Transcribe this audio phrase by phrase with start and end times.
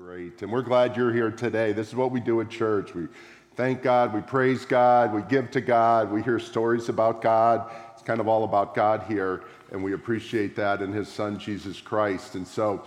[0.00, 0.42] Great.
[0.42, 1.72] And we're glad you're here today.
[1.72, 2.94] This is what we do at church.
[2.94, 3.08] We
[3.56, 7.68] thank God, we praise God, we give to God, we hear stories about God.
[7.94, 9.42] It's kind of all about God here,
[9.72, 12.36] and we appreciate that in His Son, Jesus Christ.
[12.36, 12.84] And so,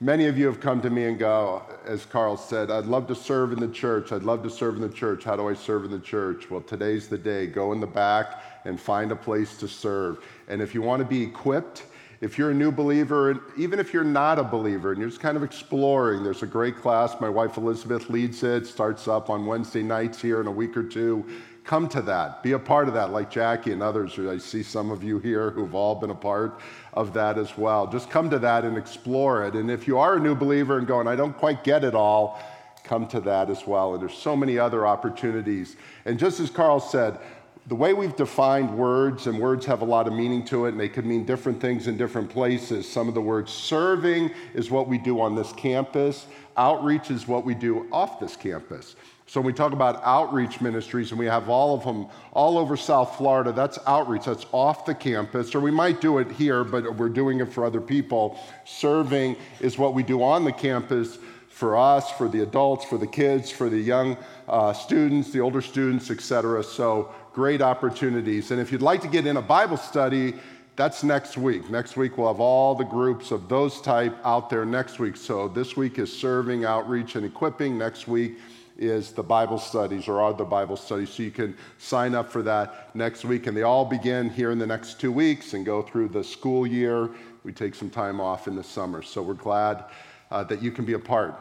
[0.00, 3.16] many of you have come to me and go, as Carl said, I'd love to
[3.16, 4.12] serve in the church.
[4.12, 5.24] I'd love to serve in the church.
[5.24, 6.48] How do I serve in the church?
[6.48, 7.48] Well, today's the day.
[7.48, 10.24] Go in the back and find a place to serve.
[10.46, 11.86] And if you want to be equipped,
[12.22, 15.20] if you're a new believer, and even if you're not a believer and you're just
[15.20, 17.20] kind of exploring, there's a great class.
[17.20, 20.84] My wife Elizabeth leads it, starts up on Wednesday nights here in a week or
[20.84, 21.26] two.
[21.64, 22.40] Come to that.
[22.44, 24.16] Be a part of that, like Jackie and others.
[24.20, 26.60] I see some of you here who've all been a part
[26.94, 27.88] of that as well.
[27.88, 29.54] Just come to that and explore it.
[29.54, 32.40] And if you are a new believer and going, I don't quite get it all,
[32.84, 33.94] come to that as well.
[33.94, 35.74] And there's so many other opportunities.
[36.04, 37.18] And just as Carl said,
[37.66, 40.80] the way we've defined words, and words have a lot of meaning to it, and
[40.80, 42.90] they could mean different things in different places.
[42.90, 46.26] Some of the words serving is what we do on this campus,
[46.56, 48.96] outreach is what we do off this campus.
[49.26, 52.76] So when we talk about outreach ministries, and we have all of them all over
[52.76, 56.96] South Florida, that's outreach, that's off the campus, or we might do it here, but
[56.96, 58.38] we're doing it for other people.
[58.64, 63.06] Serving is what we do on the campus for us, for the adults, for the
[63.06, 64.16] kids, for the young
[64.48, 66.64] uh, students, the older students, etc.
[66.64, 68.50] So great opportunities.
[68.50, 70.34] And if you'd like to get in a Bible study,
[70.76, 71.68] that's next week.
[71.70, 75.16] Next week, we'll have all the groups of those type out there next week.
[75.16, 77.76] So this week is serving, outreach, and equipping.
[77.76, 78.38] Next week
[78.78, 81.10] is the Bible studies or are the Bible studies.
[81.10, 83.46] So you can sign up for that next week.
[83.46, 86.66] And they all begin here in the next two weeks and go through the school
[86.66, 87.10] year.
[87.44, 89.02] We take some time off in the summer.
[89.02, 89.84] So we're glad
[90.30, 91.34] uh, that you can be a part.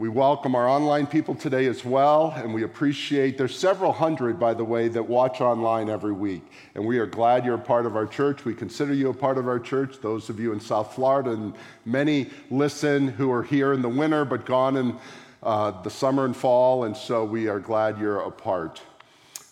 [0.00, 3.36] We welcome our online people today as well, and we appreciate.
[3.36, 6.44] There's several hundred, by the way, that watch online every week,
[6.76, 8.44] and we are glad you're a part of our church.
[8.44, 10.00] We consider you a part of our church.
[10.00, 11.52] Those of you in South Florida, and
[11.84, 14.96] many listen who are here in the winter but gone in
[15.42, 18.80] uh, the summer and fall, and so we are glad you're a part.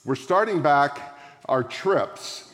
[0.05, 2.46] We're starting back our trips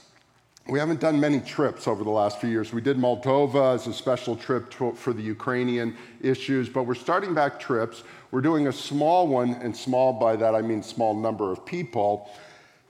[0.68, 2.73] we haven't done many trips over the last few years.
[2.73, 7.34] We did Moldova as a special trip to, for the Ukrainian issues, but we're starting
[7.34, 8.05] back trips.
[8.30, 12.30] We're doing a small one, and small by that I mean small number of people.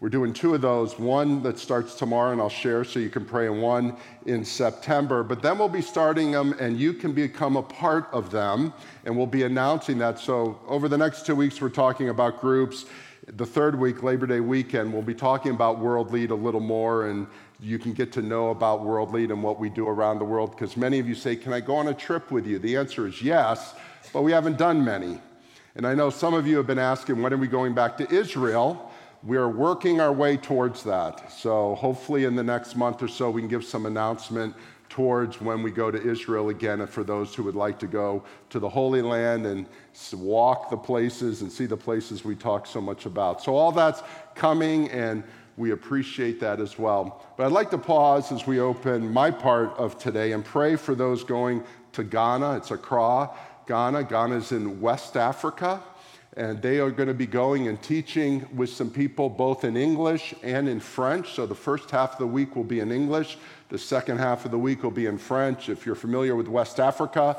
[0.00, 3.25] We're doing two of those, one that starts tomorrow, and I'll share so you can
[3.25, 3.97] pray, and one
[4.27, 5.22] in September.
[5.22, 8.75] But then we'll be starting them, and you can become a part of them,
[9.06, 10.19] and we'll be announcing that.
[10.19, 12.84] So over the next two weeks, we're talking about groups.
[13.28, 17.06] The third week, Labor Day weekend, we'll be talking about World Lead a little more
[17.06, 17.28] and
[17.62, 20.50] you can get to know about World Lead and what we do around the world.
[20.50, 22.59] Because many of you say, Can I go on a trip with you?
[22.59, 23.75] The answer is yes,
[24.12, 25.21] but we haven't done many.
[25.77, 28.12] And I know some of you have been asking, When are we going back to
[28.12, 28.91] Israel?
[29.23, 31.31] We are working our way towards that.
[31.31, 34.56] So hopefully, in the next month or so, we can give some announcement
[34.89, 38.23] towards when we go to Israel again, and for those who would like to go
[38.50, 39.67] to the Holy Land and
[40.12, 43.41] walk the places and see the places we talk so much about.
[43.41, 44.03] So, all that's
[44.34, 45.23] coming, and
[45.57, 47.27] we appreciate that as well.
[47.37, 50.95] But I'd like to pause as we open my part of today and pray for
[50.95, 52.57] those going to Ghana.
[52.57, 53.31] It's Accra,
[53.67, 54.05] Ghana.
[54.05, 55.83] Ghana is in West Africa.
[56.35, 60.35] And they are going to be going and teaching with some people both in English
[60.43, 61.35] and in French.
[61.35, 63.37] So the first half of the week will be in English,
[63.69, 65.69] the second half of the week will be in French.
[65.69, 67.37] If you're familiar with West Africa,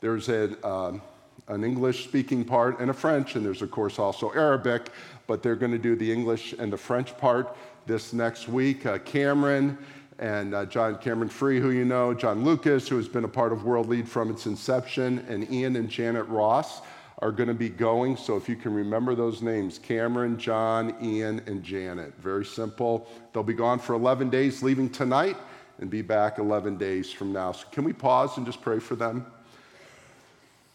[0.00, 1.00] there's a, an
[1.48, 4.88] um, English speaking part and a French, and there's, of course, also Arabic
[5.26, 7.56] but they're going to do the English and the French part
[7.86, 8.86] this next week.
[8.86, 9.78] Uh, Cameron
[10.18, 13.52] and uh, John Cameron Free, who you know, John Lucas, who has been a part
[13.52, 16.82] of World Lead from its inception, and Ian and Janet Ross
[17.18, 18.16] are going to be going.
[18.16, 22.14] So if you can remember those names Cameron, John, Ian, and Janet.
[22.18, 23.08] Very simple.
[23.32, 25.36] They'll be gone for 11 days, leaving tonight,
[25.78, 27.52] and be back 11 days from now.
[27.52, 29.24] So can we pause and just pray for them?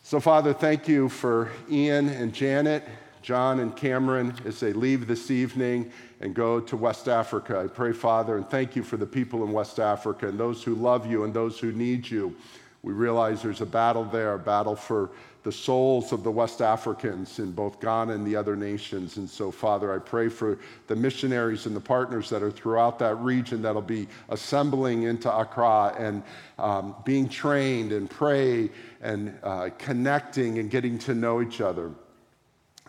[0.03, 2.88] So, Father, thank you for Ian and Janet
[3.22, 5.92] John and Cameron as they leave this evening
[6.22, 7.60] and go to West Africa.
[7.60, 10.76] I pray, Father, and thank you for the people in West Africa and those who
[10.76, 12.36] love you and those who need you.
[12.84, 15.10] We realize there's a battle there, a battle for
[15.44, 19.16] the souls of the West Africans in both Ghana and the other nations.
[19.16, 23.16] And so, Father, I pray for the missionaries and the partners that are throughout that
[23.16, 26.22] region that'll be assembling into Accra and
[26.60, 28.70] um, being trained and pray
[29.02, 31.92] and uh, connecting and getting to know each other.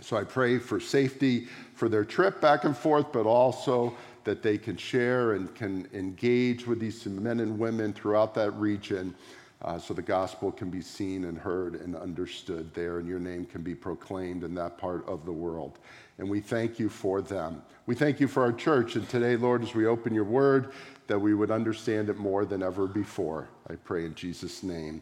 [0.01, 4.59] So I pray for safety for their trip back and forth, but also that they
[4.59, 9.15] can share and can engage with these men and women throughout that region
[9.63, 13.45] uh, so the gospel can be seen and heard and understood there, and your name
[13.45, 15.79] can be proclaimed in that part of the world.
[16.19, 17.63] And we thank you for them.
[17.87, 18.95] We thank you for our church.
[18.95, 20.73] And today, Lord, as we open your word,
[21.09, 23.49] that we would understand it more than ever before.
[23.69, 25.01] I pray in Jesus' name.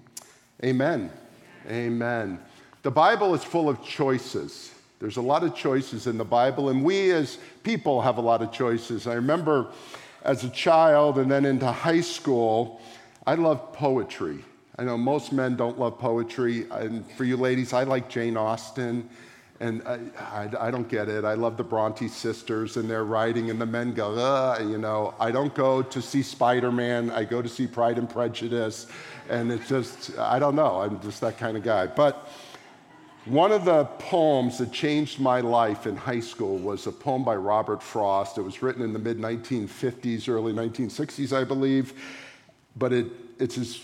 [0.65, 1.11] Amen.
[1.69, 2.39] Amen.
[2.83, 4.73] The Bible is full of choices.
[4.99, 8.41] There's a lot of choices in the Bible, and we as people have a lot
[8.41, 9.07] of choices.
[9.07, 9.69] I remember
[10.23, 12.81] as a child and then into high school,
[13.27, 14.43] I loved poetry.
[14.79, 19.09] I know most men don't love poetry, and for you ladies, I like Jane Austen.
[19.59, 21.25] And I, I, I, don't get it.
[21.25, 25.15] I love the Bronte sisters and their writing, and the men go, Ugh, you know,
[25.19, 28.87] I don't go to see Spider Man, I go to see Pride and Prejudice.
[29.31, 31.87] And it's just, I don't know, I'm just that kind of guy.
[31.87, 32.29] But
[33.27, 37.35] one of the poems that changed my life in high school was a poem by
[37.35, 38.39] Robert Frost.
[38.39, 41.93] It was written in the mid 1950s, early 1960s, I believe.
[42.77, 43.07] But it,
[43.41, 43.81] it's as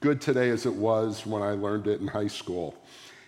[0.00, 2.74] good today as it was when I learned it in high school.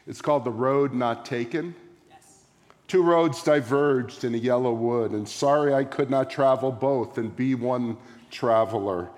[0.09, 1.73] It's called The Road Not Taken.
[2.09, 2.43] Yes.
[2.89, 7.35] Two roads diverged in a yellow wood, and sorry I could not travel both and
[7.35, 7.97] be one
[8.33, 9.09] traveler.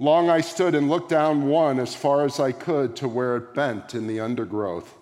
[0.00, 3.54] Long I stood and looked down one as far as I could to where it
[3.54, 4.97] bent in the undergrowth.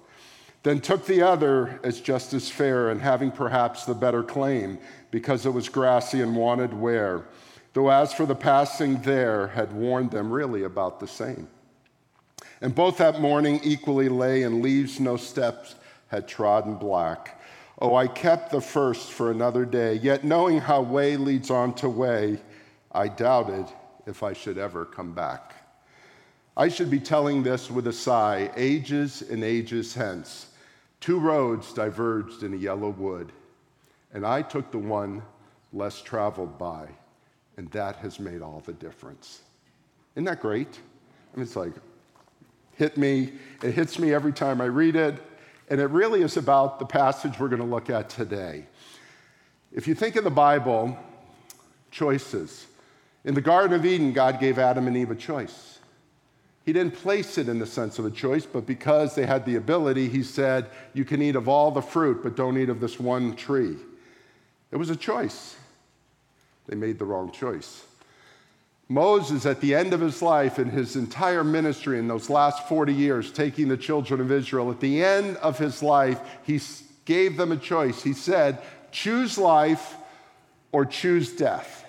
[0.67, 4.79] Then took the other as just as fair, and having perhaps the better claim,
[5.13, 7.23] because it was grassy and wanted wear.
[7.73, 11.47] Though as for the passing there, had warned them really about the same.
[12.61, 15.77] And both that morning equally lay, and leaves no steps
[16.09, 17.41] had trodden black.
[17.81, 21.89] Oh, I kept the first for another day, yet knowing how way leads on to
[21.89, 22.41] way,
[22.91, 23.67] I doubted
[24.05, 25.55] if I should ever come back.
[26.57, 30.49] I should be telling this with a sigh, ages and ages hence.
[31.01, 33.33] Two roads diverged in a yellow wood,
[34.13, 35.23] and I took the one
[35.73, 36.89] less traveled by,
[37.57, 39.43] and that has made all the difference.
[40.15, 40.81] Isn't that great?
[41.33, 41.75] I mean, it's like,
[42.77, 43.33] hit me.
[43.63, 45.23] It hits me every time I read it.
[45.69, 48.65] And it really is about the passage we're going to look at today.
[49.73, 50.97] If you think of the Bible,
[51.91, 52.67] choices.
[53.25, 55.76] In the Garden of Eden, God gave Adam and Eve a choice.
[56.67, 59.55] He didn't place it in the sense of a choice, but because they had the
[59.55, 62.99] ability, He said, You can eat of all the fruit, but don't eat of this
[62.99, 63.77] one tree.
[64.73, 65.55] It was a choice.
[66.67, 67.85] They made the wrong choice.
[68.89, 72.93] Moses, at the end of his life and his entire ministry in those last 40
[72.93, 76.61] years, taking the children of Israel, at the end of his life, he
[77.05, 78.03] gave them a choice.
[78.03, 78.59] He said,
[78.91, 79.95] Choose life
[80.73, 81.85] or choose death.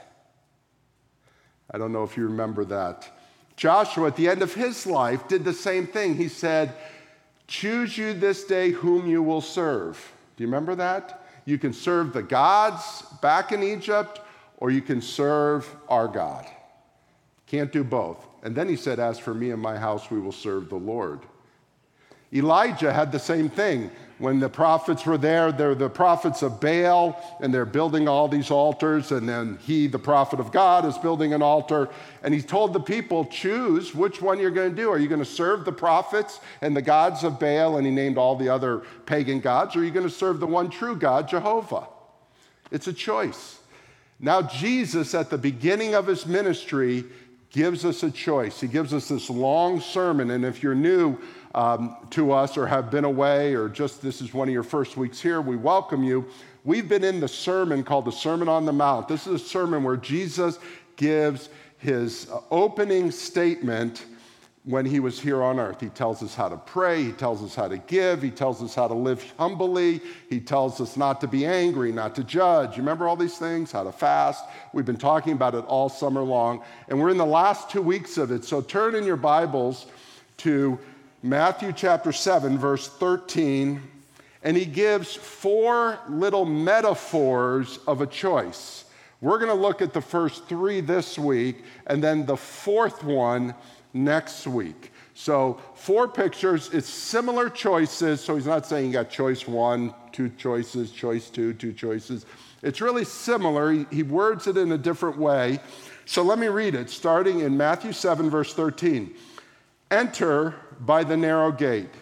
[1.72, 3.17] I don't know if you remember that.
[3.58, 6.16] Joshua, at the end of his life, did the same thing.
[6.16, 6.74] He said,
[7.48, 10.14] Choose you this day whom you will serve.
[10.36, 11.26] Do you remember that?
[11.46, 14.22] You can serve the gods back in Egypt,
[14.58, 16.46] or you can serve our God.
[17.48, 18.28] Can't do both.
[18.44, 21.22] And then he said, As for me and my house, we will serve the Lord.
[22.34, 23.90] Elijah had the same thing.
[24.20, 28.50] When the prophets were there, they're the prophets of Baal, and they're building all these
[28.50, 29.12] altars.
[29.12, 31.90] And then he, the prophet of God, is building an altar.
[32.24, 34.90] And he told the people, Choose which one you're going to do.
[34.90, 37.78] Are you going to serve the prophets and the gods of Baal?
[37.78, 39.76] And he named all the other pagan gods.
[39.76, 41.88] Or are you going to serve the one true God, Jehovah?
[42.72, 43.60] It's a choice.
[44.20, 47.06] Now, Jesus, at the beginning of his ministry,
[47.52, 48.60] gives us a choice.
[48.60, 50.32] He gives us this long sermon.
[50.32, 51.18] And if you're new
[51.56, 54.98] um, to us or have been away or just this is one of your first
[54.98, 56.26] weeks here, we welcome you.
[56.64, 59.08] We've been in the sermon called the Sermon on the Mount.
[59.08, 60.60] This is a sermon where Jesus
[60.98, 64.06] gives his uh, opening statement
[64.68, 65.80] when he was here on earth.
[65.80, 68.76] He tells us how to pray, he tells us how to give, he tells us
[68.76, 72.72] how to live humbly, he tells us not to be angry, not to judge.
[72.72, 73.72] You remember all these things?
[73.72, 74.44] How to fast.
[74.74, 78.18] We've been talking about it all summer long, and we're in the last two weeks
[78.18, 78.44] of it.
[78.44, 79.86] So turn in your Bibles
[80.40, 80.78] to
[81.24, 83.82] Matthew chapter 7, verse 13,
[84.44, 88.86] and he gives four little metaphors of a choice.
[89.20, 93.56] We're going to look at the first three this week, and then the fourth one
[93.94, 94.92] next week.
[95.16, 98.24] So, four pictures, it's similar choices.
[98.24, 102.28] So, he's not saying you got choice one, two choices, choice two, two choices.
[102.62, 103.86] It's really similar.
[103.90, 105.60] He, words it in a different way.
[106.06, 109.16] So, let me read it, starting in Matthew 7, verse 13.
[109.90, 111.94] Enter by the narrow gate,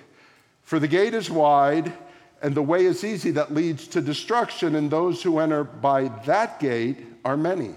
[0.64, 1.94] for the gate is wide
[2.42, 6.60] and the way is easy that leads to destruction, and those who enter by that
[6.60, 7.72] gate are many.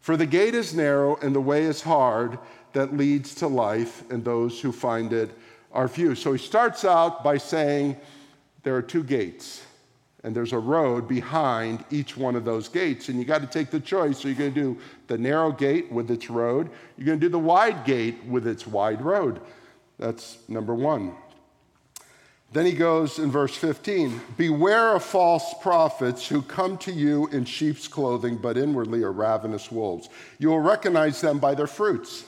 [0.00, 2.38] For the gate is narrow and the way is hard
[2.74, 5.30] that leads to life, and those who find it
[5.72, 6.14] are few.
[6.14, 7.96] So he starts out by saying
[8.62, 9.64] there are two gates,
[10.22, 13.70] and there's a road behind each one of those gates, and you got to take
[13.70, 14.20] the choice.
[14.20, 17.30] So you're going to do the narrow gate with its road, you're going to do
[17.30, 19.40] the wide gate with its wide road.
[20.02, 21.14] That's number one.
[22.52, 27.44] Then he goes in verse 15 Beware of false prophets who come to you in
[27.44, 30.08] sheep's clothing, but inwardly are ravenous wolves.
[30.40, 32.24] You will recognize them by their fruits.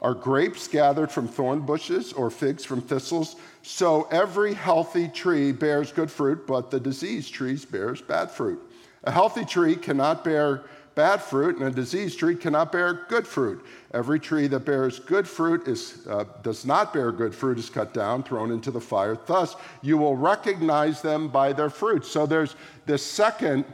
[0.00, 3.36] Are grapes gathered from thorn bushes or figs from thistles?
[3.60, 8.58] So every healthy tree bears good fruit, but the diseased trees bears bad fruit.
[9.04, 10.62] A healthy tree cannot bear
[11.00, 13.64] bad fruit, and a diseased tree cannot bear good fruit.
[13.94, 17.94] Every tree that bears good fruit is, uh, does not bear good fruit is cut
[17.94, 19.16] down, thrown into the fire.
[19.24, 22.10] Thus, you will recognize them by their fruits.
[22.10, 22.54] So there's
[22.84, 23.64] this second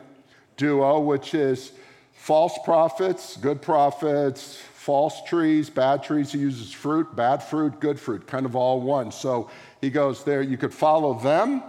[0.56, 1.72] duo, which is
[2.12, 6.30] false prophets, good prophets, false trees, bad trees.
[6.30, 9.10] He uses fruit, bad fruit, good fruit, kind of all one.
[9.10, 11.64] So he goes there, you could follow them,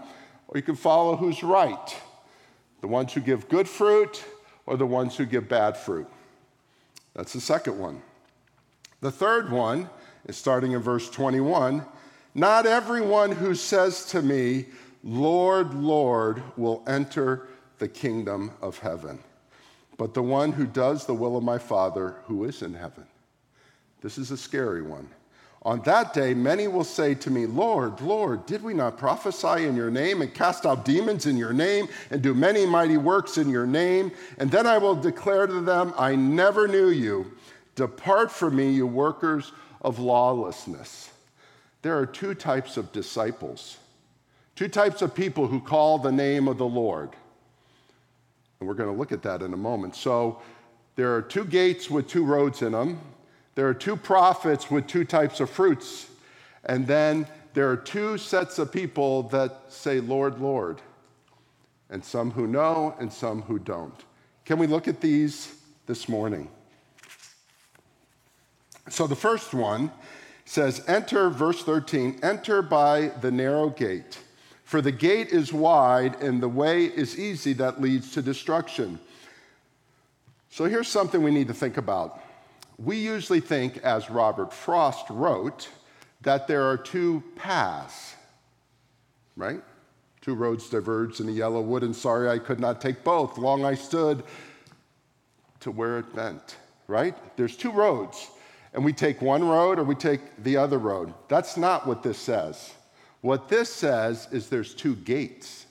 [0.49, 1.95] or you could follow who's right
[2.81, 4.23] the ones who give good fruit,
[4.67, 6.07] or the ones who give bad fruit.
[7.15, 8.03] That's the second one.
[9.01, 9.89] The third one
[10.27, 11.83] is starting in verse 21
[12.36, 14.65] Not everyone who says to me,
[15.03, 17.47] Lord, Lord, will enter
[17.79, 19.19] the kingdom of heaven,
[19.97, 23.05] but the one who does the will of my Father who is in heaven.
[24.01, 25.07] This is a scary one.
[25.67, 29.75] On that day, many will say to me, Lord, Lord, did we not prophesy in
[29.75, 33.50] your name and cast out demons in your name and do many mighty works in
[33.50, 34.13] your name?
[34.38, 37.33] And then I will declare to them, I never knew you.
[37.75, 41.09] Depart from me, you workers of lawlessness.
[41.81, 43.75] There are two types of disciples,
[44.55, 47.09] two types of people who call the name of the Lord.
[48.62, 49.97] And we're going to look at that in a moment.
[49.97, 50.41] So
[50.95, 53.01] there are two gates with two roads in them.
[53.57, 56.11] There are two prophets with two types of fruits.
[56.65, 60.79] And then there are two sets of people that say, Lord, Lord,
[61.89, 63.95] and some who know and some who don't.
[64.45, 65.55] Can we look at these
[65.87, 66.49] this morning?
[68.89, 69.91] So the first one
[70.45, 74.19] says, Enter, verse 13, enter by the narrow gate.
[74.65, 78.99] For the gate is wide and the way is easy that leads to destruction.
[80.51, 82.21] So here's something we need to think about.
[82.77, 85.69] We usually think, as Robert Frost wrote,
[86.22, 88.15] that there are two paths,
[89.36, 89.62] right?
[90.22, 93.38] Two roads diverged in the yellow wood, and sorry I could not take both.
[93.38, 94.24] Long I stood
[95.62, 96.57] to where it bent,
[96.88, 97.15] right?
[97.36, 98.29] There's two roads,
[98.74, 101.13] and we take one road or we take the other road.
[101.29, 102.74] That's not what this says.
[103.22, 105.65] What this says is there's two gates.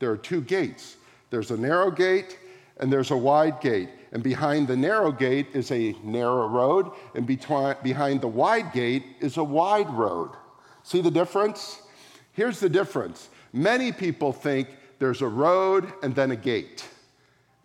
[0.00, 0.96] There are two gates.
[1.30, 2.38] There's a narrow gate
[2.84, 3.88] and there's a wide gate.
[4.12, 9.38] And behind the narrow gate is a narrow road, and behind the wide gate is
[9.38, 10.32] a wide road.
[10.82, 11.80] See the difference?
[12.32, 13.30] Here's the difference.
[13.54, 16.84] Many people think there's a road and then a gate,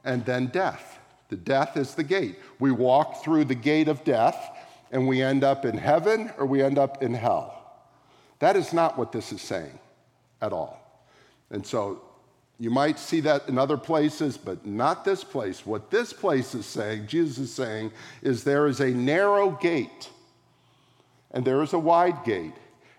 [0.06, 1.00] and then death.
[1.28, 2.38] The death is the gate.
[2.58, 4.58] We walk through the gate of death,
[4.90, 7.62] and we end up in heaven or we end up in hell.
[8.40, 9.80] That is not what this is saying
[10.42, 10.80] at all.
[11.50, 12.04] And so
[12.60, 15.66] you might see that in other places, but not this place.
[15.66, 20.10] What this place is saying, Jesus is saying, is there is a narrow gate
[21.32, 22.54] and there is a wide gate.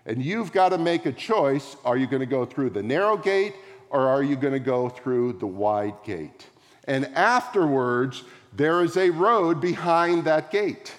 [0.05, 1.75] And you've got to make a choice.
[1.85, 3.53] Are you going to go through the narrow gate
[3.91, 6.47] or are you going to go through the wide gate?
[6.85, 10.93] And afterwards, there is a road behind that gate,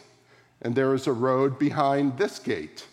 [0.60, 2.86] and there is a road behind this gate.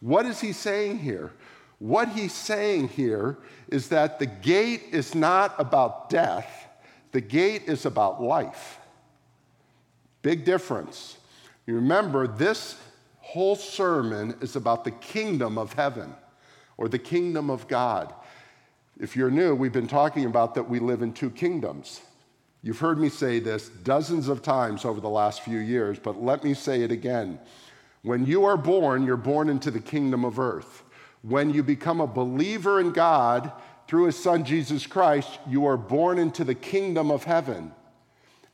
[0.00, 1.32] What is he saying here?
[1.80, 6.68] What he's saying here is that the gate is not about death,
[7.12, 8.78] the gate is about life.
[10.22, 11.16] Big difference.
[11.66, 12.76] You remember, this
[13.20, 16.14] whole sermon is about the kingdom of heaven
[16.76, 18.12] or the kingdom of God.
[18.98, 22.02] If you're new, we've been talking about that we live in two kingdoms.
[22.62, 26.44] You've heard me say this dozens of times over the last few years, but let
[26.44, 27.38] me say it again.
[28.02, 30.82] When you are born, you're born into the kingdom of earth.
[31.22, 33.52] When you become a believer in God
[33.86, 37.72] through his son Jesus Christ, you are born into the kingdom of heaven.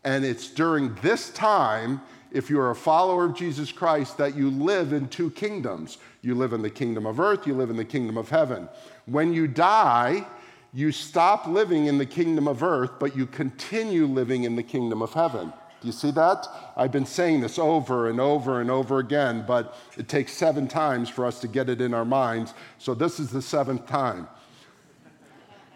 [0.04, 2.00] And it's during this time,
[2.32, 5.98] if you're a follower of Jesus Christ, that you live in two kingdoms.
[6.22, 8.68] You live in the kingdom of earth, you live in the kingdom of heaven.
[9.06, 10.26] When you die,
[10.72, 15.02] you stop living in the kingdom of earth, but you continue living in the kingdom
[15.02, 15.52] of heaven.
[15.80, 16.48] Do you see that?
[16.76, 21.08] I've been saying this over and over and over again, but it takes seven times
[21.08, 22.54] for us to get it in our minds.
[22.78, 24.26] So this is the seventh time.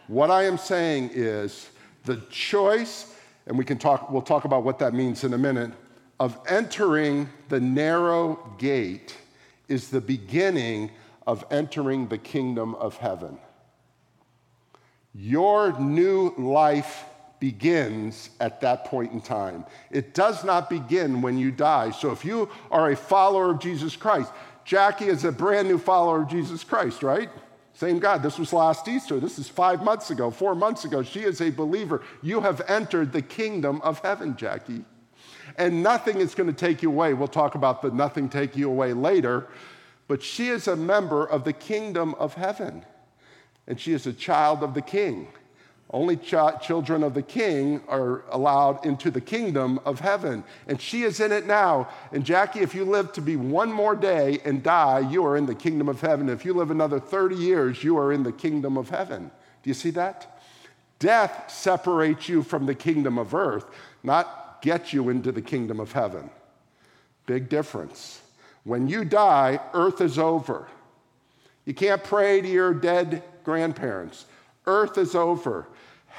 [0.09, 1.69] What I am saying is
[2.04, 3.14] the choice,
[3.47, 5.73] and we can talk, we'll talk about what that means in a minute,
[6.19, 9.16] of entering the narrow gate
[9.69, 10.90] is the beginning
[11.26, 13.38] of entering the kingdom of heaven.
[15.14, 17.04] Your new life
[17.40, 19.64] begins at that point in time.
[19.90, 21.90] It does not begin when you die.
[21.90, 24.30] So if you are a follower of Jesus Christ,
[24.64, 27.30] Jackie is a brand new follower of Jesus Christ, right?
[27.73, 28.23] Same God.
[28.23, 29.18] This was last Easter.
[29.18, 31.02] This is five months ago, four months ago.
[31.02, 32.02] She is a believer.
[32.23, 34.85] You have entered the kingdom of heaven, Jackie.
[35.56, 37.14] and nothing is going to take you away.
[37.14, 39.47] We'll talk about the nothing take you away later.
[40.09, 42.85] But she is a member of the kingdom of heaven,
[43.66, 45.28] and she is a child of the king.
[45.92, 50.44] Only ch- children of the king are allowed into the kingdom of heaven.
[50.68, 51.88] And she is in it now.
[52.12, 55.47] And Jackie, if you live to be one more day and die, you are in
[55.47, 56.28] the kingdom of heaven.
[56.28, 59.32] If you live another 30 years, you are in the kingdom of heaven.
[59.62, 60.40] Do you see that?
[61.00, 63.64] Death separates you from the kingdom of earth,
[64.04, 66.30] not get you into the kingdom of heaven.
[67.26, 68.20] Big difference.
[68.62, 70.68] When you die, earth is over.
[71.64, 74.26] You can't pray to your dead grandparents.
[74.66, 75.66] Earth is over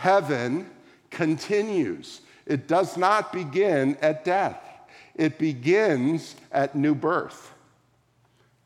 [0.01, 0.67] heaven
[1.11, 2.21] continues.
[2.47, 4.59] It does not begin at death,
[5.13, 7.51] it begins at new birth.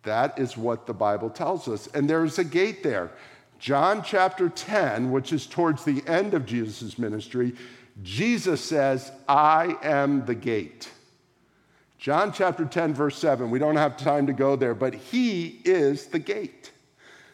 [0.03, 1.87] That is what the Bible tells us.
[1.87, 3.11] And there's a gate there.
[3.59, 7.53] John chapter 10, which is towards the end of Jesus' ministry,
[8.01, 10.89] Jesus says, I am the gate.
[11.97, 16.05] John chapter 10, verse 7, we don't have time to go there, but he is
[16.05, 16.71] the gate.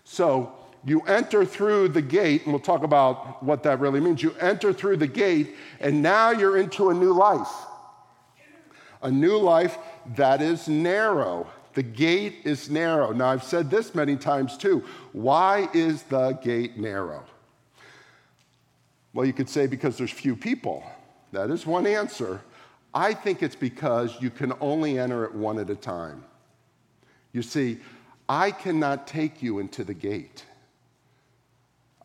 [0.05, 4.23] So you enter through the gate, and we'll talk about what that really means.
[4.23, 7.51] You enter through the gate, and now you're into a new life.
[9.03, 9.77] A new life
[10.15, 11.47] that is narrow.
[11.73, 13.11] The gate is narrow.
[13.11, 14.83] Now, I've said this many times too.
[15.13, 17.23] Why is the gate narrow?
[19.13, 20.83] Well, you could say because there's few people.
[21.31, 22.41] That is one answer.
[22.93, 26.23] I think it's because you can only enter it one at a time.
[27.31, 27.79] You see,
[28.27, 30.45] I cannot take you into the gate.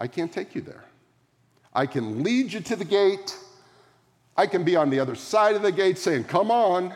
[0.00, 0.84] I can't take you there.
[1.72, 3.36] I can lead you to the gate.
[4.36, 6.92] I can be on the other side of the gate saying, Come on,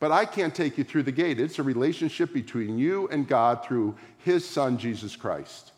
[0.00, 1.38] but I can't take you through the gate.
[1.38, 5.72] It's a relationship between you and God through His Son, Jesus Christ.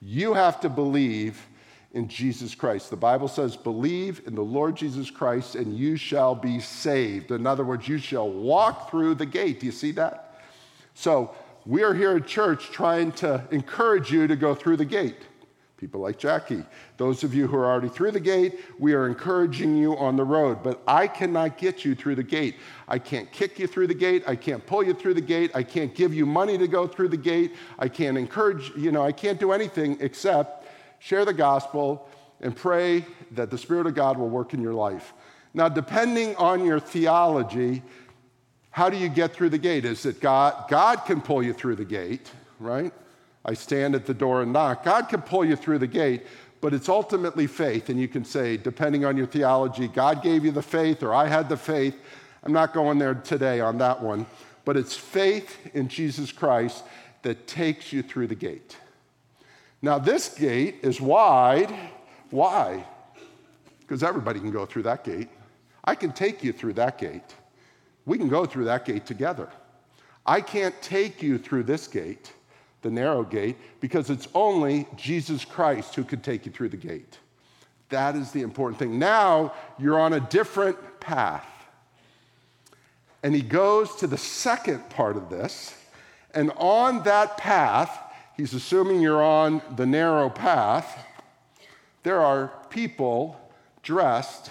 [0.00, 1.40] You have to believe
[1.92, 2.90] in Jesus Christ.
[2.90, 7.30] The Bible says, Believe in the Lord Jesus Christ and you shall be saved.
[7.30, 9.60] In other words, you shall walk through the gate.
[9.60, 10.40] Do you see that?
[10.94, 15.22] So, we are here at church trying to encourage you to go through the gate
[15.82, 16.62] people like Jackie.
[16.96, 20.22] Those of you who are already through the gate, we are encouraging you on the
[20.22, 22.54] road, but I cannot get you through the gate.
[22.86, 24.22] I can't kick you through the gate.
[24.28, 25.50] I can't pull you through the gate.
[25.56, 27.56] I can't give you money to go through the gate.
[27.80, 30.68] I can't encourage, you know, I can't do anything except
[31.00, 32.08] share the gospel
[32.40, 35.12] and pray that the Spirit of God will work in your life.
[35.52, 37.82] Now, depending on your theology,
[38.70, 39.84] how do you get through the gate?
[39.84, 40.68] Is it God?
[40.68, 42.94] God can pull you through the gate, right?
[43.44, 44.84] I stand at the door and knock.
[44.84, 46.26] God can pull you through the gate,
[46.60, 47.88] but it's ultimately faith.
[47.88, 51.26] And you can say, depending on your theology, God gave you the faith or I
[51.26, 51.96] had the faith.
[52.44, 54.26] I'm not going there today on that one,
[54.64, 56.84] but it's faith in Jesus Christ
[57.22, 58.76] that takes you through the gate.
[59.80, 61.72] Now, this gate is wide.
[62.30, 62.84] Why?
[63.80, 65.28] Because everybody can go through that gate.
[65.84, 67.34] I can take you through that gate.
[68.06, 69.48] We can go through that gate together.
[70.24, 72.32] I can't take you through this gate
[72.82, 77.18] the narrow gate because it's only Jesus Christ who could take you through the gate.
[77.88, 78.98] That is the important thing.
[78.98, 81.46] Now you're on a different path.
[83.22, 85.74] And he goes to the second part of this.
[86.34, 87.96] And on that path,
[88.36, 90.98] he's assuming you're on the narrow path,
[92.02, 93.38] there are people
[93.82, 94.50] dressed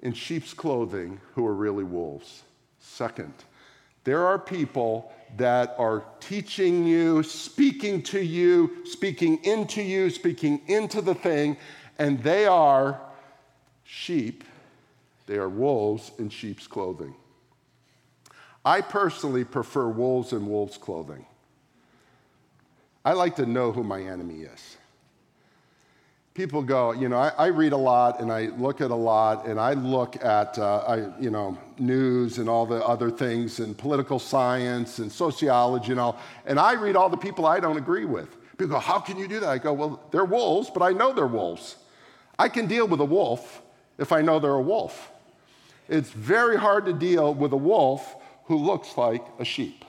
[0.00, 2.42] in sheep's clothing who are really wolves.
[2.78, 3.34] Second,
[4.04, 11.00] there are people that are teaching you, speaking to you, speaking into you, speaking into
[11.00, 11.56] the thing,
[11.98, 13.00] and they are
[13.84, 14.44] sheep.
[15.26, 17.14] They are wolves in sheep's clothing.
[18.64, 21.24] I personally prefer wolves in wolves' clothing.
[23.04, 24.76] I like to know who my enemy is
[26.40, 29.44] people go, you know, I, I, read a lot and I look at a lot
[29.44, 33.76] and I look at, uh, I, you know, news and all the other things and
[33.76, 38.06] political science and sociology and all, and I read all the people I don't agree
[38.06, 38.38] with.
[38.52, 39.50] People go, how can you do that?
[39.50, 41.76] I go, well, they're wolves, but I know they're wolves.
[42.38, 43.60] I can deal with a wolf
[43.98, 45.10] if I know they're a wolf.
[45.90, 49.84] It's very hard to deal with a wolf who looks like a sheep.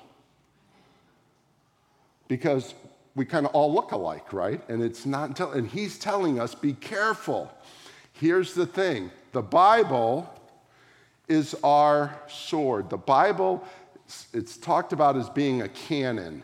[2.28, 2.74] Because
[3.16, 4.62] we kind of all look alike, right?
[4.70, 7.52] And it's not until, and he's telling us, be careful.
[8.14, 10.30] Here's the thing the Bible
[11.28, 12.90] is our sword.
[12.90, 13.64] The Bible,
[14.34, 16.44] it's talked about as being a canon,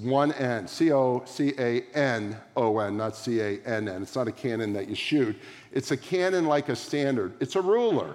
[0.00, 4.02] one N, C O C A N O N, not C A N N.
[4.02, 5.36] It's not a cannon that you shoot.
[5.72, 8.14] It's a canon like a standard, it's a ruler.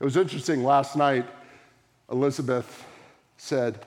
[0.00, 1.26] It was interesting last night,
[2.10, 2.84] Elizabeth
[3.36, 3.86] said,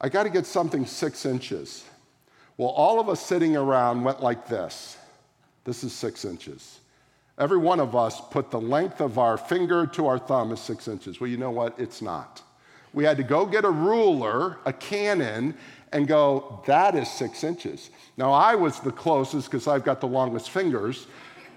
[0.00, 1.84] I got to get something six inches.
[2.60, 4.98] Well, all of us sitting around went like this.
[5.64, 6.80] This is six inches.
[7.38, 10.86] Every one of us put the length of our finger to our thumb is six
[10.86, 11.22] inches.
[11.22, 11.74] Well, you know what?
[11.80, 12.42] It's not.
[12.92, 15.54] We had to go get a ruler, a canon,
[15.92, 17.88] and go, that is six inches.
[18.18, 21.06] Now, I was the closest because I've got the longest fingers,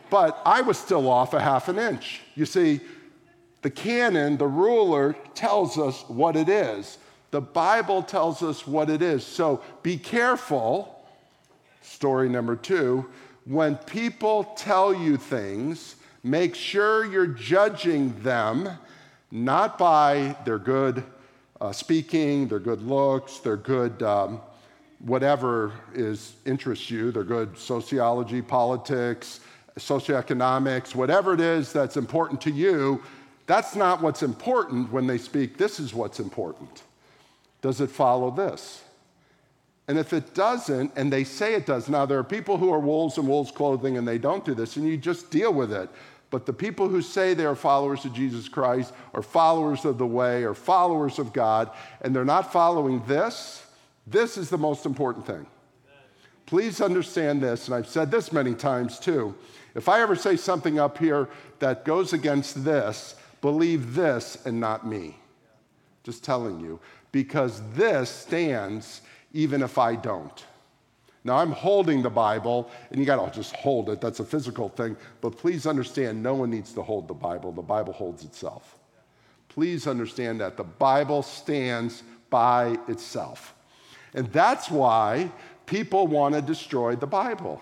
[0.10, 2.22] but I was still off a half an inch.
[2.36, 2.80] You see,
[3.62, 6.98] the canon, the ruler, tells us what it is.
[7.32, 9.26] The Bible tells us what it is.
[9.26, 10.93] So be careful.
[11.84, 13.06] Story number two
[13.46, 18.70] when people tell you things, make sure you're judging them
[19.32, 21.04] not by their good
[21.60, 24.40] uh, speaking, their good looks, their good um,
[25.00, 29.42] whatever is interests you, their good sociology, politics,
[29.78, 33.02] socioeconomics, whatever it is that's important to you.
[33.46, 35.58] That's not what's important when they speak.
[35.58, 36.84] This is what's important.
[37.62, 38.84] Does it follow this?
[39.88, 42.80] And if it doesn't, and they say it does, now there are people who are
[42.80, 45.90] wolves in wolves' clothing and they don't do this, and you just deal with it.
[46.30, 50.08] But the people who say they are followers of Jesus Christ, or followers of the
[50.08, 51.70] way, or followers of God,
[52.02, 53.66] and they're not following this,
[54.08, 55.46] this is the most important thing.
[56.46, 59.36] Please understand this, and I've said this many times too.
[59.76, 64.88] If I ever say something up here that goes against this, believe this and not
[64.88, 65.18] me.
[66.04, 66.80] Just telling you,
[67.12, 69.02] because this stands
[69.34, 70.46] even if I don't.
[71.26, 74.02] Now, I'm holding the Bible, and you got to just hold it.
[74.02, 74.98] That's a physical thing.
[75.22, 77.52] But please understand, no one needs to hold the Bible.
[77.52, 78.78] The Bible holds itself.
[79.48, 80.58] Please understand that.
[80.58, 83.56] The Bible stands by itself.
[84.14, 85.32] And that's why
[85.66, 87.62] people want to destroy the Bible.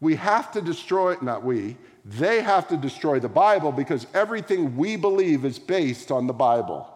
[0.00, 4.76] We have to destroy it, not we, they have to destroy the Bible because everything
[4.76, 6.90] we believe is based on the Bible.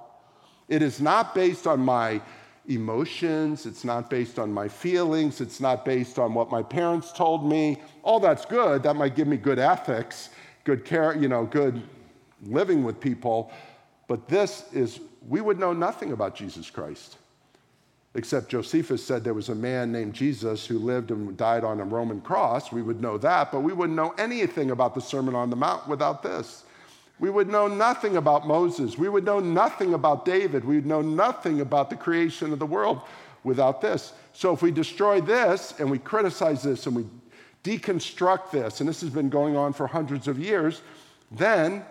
[0.68, 2.22] It is not based on my
[2.68, 7.48] emotions, it's not based on my feelings, it's not based on what my parents told
[7.48, 7.82] me.
[8.02, 8.82] All that's good.
[8.82, 10.30] That might give me good ethics,
[10.64, 11.82] good care, you know, good
[12.42, 13.52] living with people.
[14.08, 17.18] But this is, we would know nothing about Jesus Christ.
[18.16, 21.84] Except Josephus said there was a man named Jesus who lived and died on a
[21.84, 22.70] Roman cross.
[22.70, 25.88] We would know that, but we wouldn't know anything about the Sermon on the Mount
[25.88, 26.64] without this.
[27.18, 28.98] We would know nothing about Moses.
[28.98, 30.64] We would know nothing about David.
[30.64, 33.00] We would know nothing about the creation of the world
[33.44, 34.12] without this.
[34.32, 37.06] So if we destroy this and we criticize this and we
[37.62, 40.82] deconstruct this, and this has been going on for hundreds of years,
[41.30, 41.84] then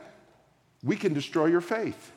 [0.84, 2.12] we can destroy your faith.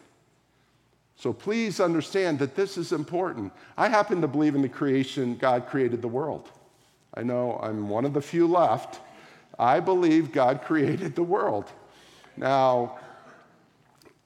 [1.17, 3.53] So please understand that this is important.
[3.77, 6.51] I happen to believe in the creation, God created the world.
[7.15, 9.01] I know I'm one of the few left.
[9.59, 11.71] I believe God created the world.
[12.37, 12.99] Now,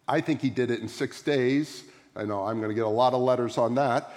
[0.08, 1.84] I think he did it in six days.
[2.16, 4.12] I know I'm going to get a lot of letters on that.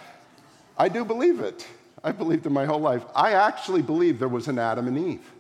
[0.78, 1.68] I do believe it.
[2.04, 3.06] I believed it my whole life.
[3.16, 5.32] I actually believe there was an Adam and Eve.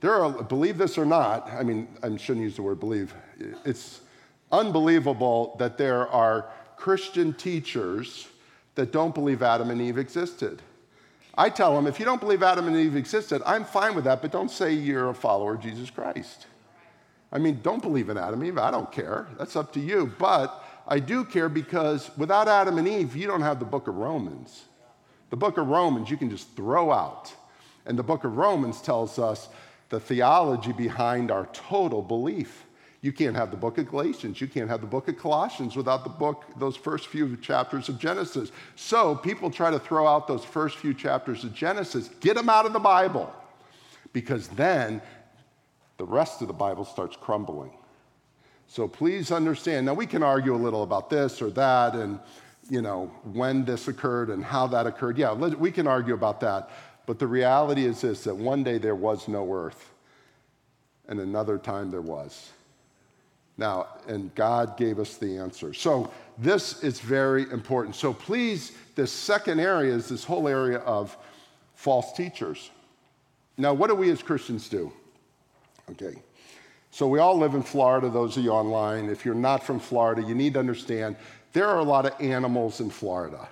[0.00, 3.14] There are, believe this or not, I mean, I shouldn't use the word believe.
[3.64, 4.00] It's
[4.52, 8.28] unbelievable that there are Christian teachers
[8.74, 10.60] that don't believe Adam and Eve existed.
[11.36, 14.20] I tell them, if you don't believe Adam and Eve existed, I'm fine with that,
[14.20, 16.46] but don't say you're a follower of Jesus Christ.
[17.34, 18.58] I mean, don't believe in Adam and Eve.
[18.58, 19.26] I don't care.
[19.38, 20.14] That's up to you.
[20.18, 23.96] But I do care because without Adam and Eve, you don't have the book of
[23.96, 24.62] Romans.
[25.30, 27.34] The book of Romans you can just throw out.
[27.86, 29.48] And the book of Romans tells us
[29.88, 32.64] the theology behind our total belief.
[33.00, 34.40] You can't have the book of Galatians.
[34.40, 37.98] You can't have the book of Colossians without the book, those first few chapters of
[37.98, 38.50] Genesis.
[38.76, 42.64] So people try to throw out those first few chapters of Genesis, get them out
[42.64, 43.30] of the Bible,
[44.14, 45.02] because then
[45.96, 47.70] the rest of the Bible starts crumbling.
[48.66, 49.86] So please understand.
[49.86, 52.18] Now, we can argue a little about this or that and,
[52.70, 55.18] you know, when this occurred and how that occurred.
[55.18, 56.70] Yeah, we can argue about that.
[57.06, 59.90] But the reality is this that one day there was no earth,
[61.06, 62.50] and another time there was.
[63.56, 65.74] Now, and God gave us the answer.
[65.74, 67.94] So this is very important.
[67.94, 71.16] So please, this second area is this whole area of
[71.74, 72.70] false teachers.
[73.56, 74.92] Now, what do we as Christians do?
[75.90, 76.14] Okay.
[76.90, 79.10] So we all live in Florida, those of you online.
[79.10, 81.16] If you're not from Florida, you need to understand
[81.52, 83.48] there are a lot of animals in Florida.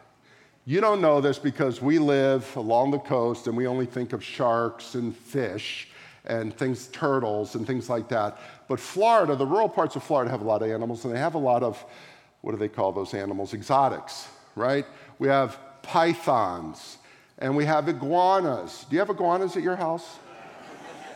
[0.65, 4.23] You don't know this because we live along the coast and we only think of
[4.23, 5.89] sharks and fish
[6.25, 8.39] and things, turtles and things like that.
[8.69, 11.35] But Florida, the rural parts of Florida have a lot of animals and they have
[11.35, 11.85] a lot of,
[12.43, 13.55] what do they call those animals?
[13.55, 14.87] Exotics, right?
[15.19, 16.99] We have pythons
[17.39, 18.87] and we have iguanas.
[18.89, 20.19] Do you have iguanas at your house?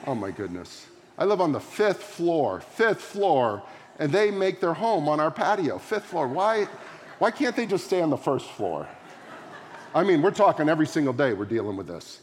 [0.08, 0.85] Oh my goodness.
[1.18, 3.62] I live on the fifth floor, fifth floor,
[3.98, 6.28] and they make their home on our patio, fifth floor.
[6.28, 6.66] Why,
[7.18, 8.86] why can't they just stay on the first floor?
[9.94, 12.20] I mean, we're talking every single day we're dealing with this.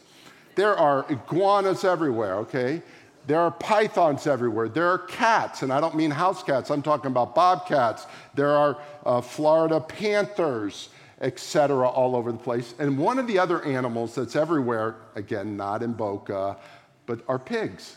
[0.56, 2.84] There are iguanas everywhere, okay?
[3.26, 4.70] There are pythons everywhere.
[4.70, 8.06] There are cats, and I don't mean house cats, I'm talking about bobcats.
[8.36, 10.90] There are uh, Florida panthers,
[11.22, 12.76] etc., all over the place.
[12.78, 16.58] And one of the other animals that's everywhere, again, not in Boca,
[17.08, 17.96] but are pigs.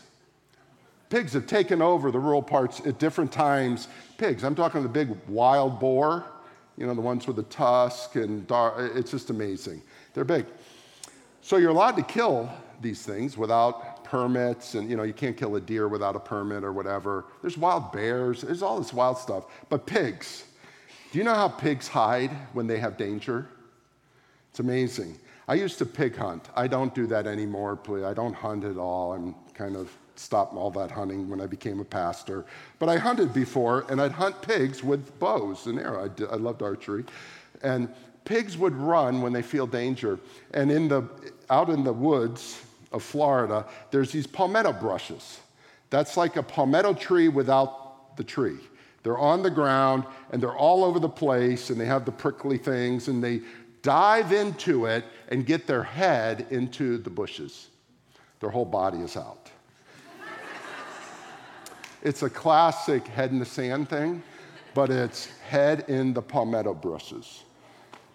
[1.09, 3.87] Pigs have taken over the rural parts at different times.
[4.17, 6.25] Pigs, I'm talking the big wild boar,
[6.77, 8.45] you know, the ones with the tusk, and
[8.95, 9.81] it's just amazing.
[10.13, 10.45] They're big.
[11.41, 12.49] So you're allowed to kill
[12.81, 16.63] these things without permits, and you know, you can't kill a deer without a permit
[16.63, 17.25] or whatever.
[17.41, 19.45] There's wild bears, there's all this wild stuff.
[19.69, 20.43] But pigs,
[21.11, 23.47] do you know how pigs hide when they have danger?
[24.51, 25.17] It's amazing.
[25.47, 26.49] I used to pig hunt.
[26.55, 27.79] I don't do that anymore.
[28.05, 29.13] I don't hunt at all.
[29.13, 32.45] I'm kind of stopped all that hunting when I became a pastor.
[32.79, 36.11] But I hunted before, and I'd hunt pigs with bows and arrows.
[36.19, 37.05] I, I loved archery.
[37.63, 37.87] And
[38.25, 40.19] pigs would run when they feel danger.
[40.53, 41.07] And in the,
[41.49, 45.39] out in the woods, of Florida, there's these palmetto brushes.
[45.89, 48.57] That's like a palmetto tree without the tree.
[49.03, 52.57] They're on the ground and they're all over the place and they have the prickly
[52.57, 53.41] things and they
[53.87, 57.69] dive into it and get their head into the bushes.
[58.41, 59.49] Their whole body is out.
[62.03, 64.21] it's a classic head in the sand thing,
[64.73, 67.45] but it's head in the palmetto bushes.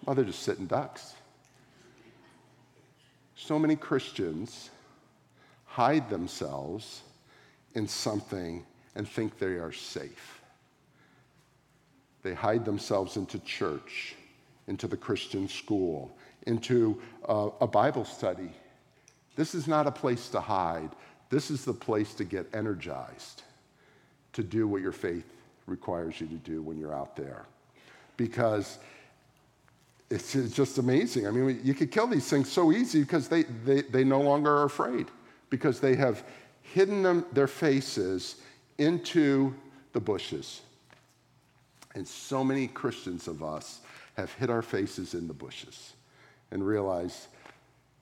[0.05, 1.15] Well, they're just sitting ducks.
[3.35, 4.69] So many Christians
[5.65, 7.01] hide themselves
[7.73, 10.39] in something and think they are safe.
[12.21, 14.15] They hide themselves into church,
[14.67, 16.15] into the Christian school,
[16.47, 18.51] into uh, a Bible study.
[19.35, 20.89] This is not a place to hide.
[21.29, 23.43] This is the place to get energized,
[24.33, 25.25] to do what your faith
[25.65, 27.45] requires you to do when you're out there.
[28.17, 28.77] Because
[30.09, 31.25] it's, just amazing.
[31.25, 34.51] I mean, you could kill these things so easy because they, they, they no longer
[34.51, 35.07] are afraid,
[35.49, 36.23] because they have
[36.61, 38.35] hidden them, their faces
[38.77, 39.55] into
[39.93, 40.61] the bushes.
[41.95, 43.81] And so many Christians of us
[44.15, 45.93] have hid our faces in the bushes
[46.51, 47.27] and realized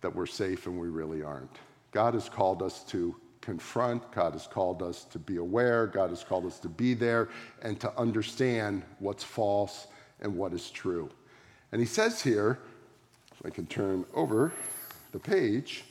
[0.01, 1.57] that we're safe and we really aren't.
[1.91, 6.23] God has called us to confront, God has called us to be aware, God has
[6.23, 7.29] called us to be there
[7.61, 9.87] and to understand what's false
[10.19, 11.09] and what is true.
[11.71, 12.59] And he says here,
[13.31, 14.53] if I can turn over
[15.11, 15.83] the page,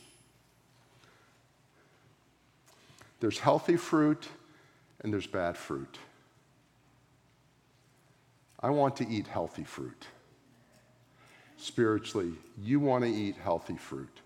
[3.19, 4.27] there's healthy fruit
[5.01, 5.97] and there's bad fruit.
[8.63, 10.05] I want to eat healthy fruit.
[11.57, 14.21] Spiritually, you want to eat healthy fruit.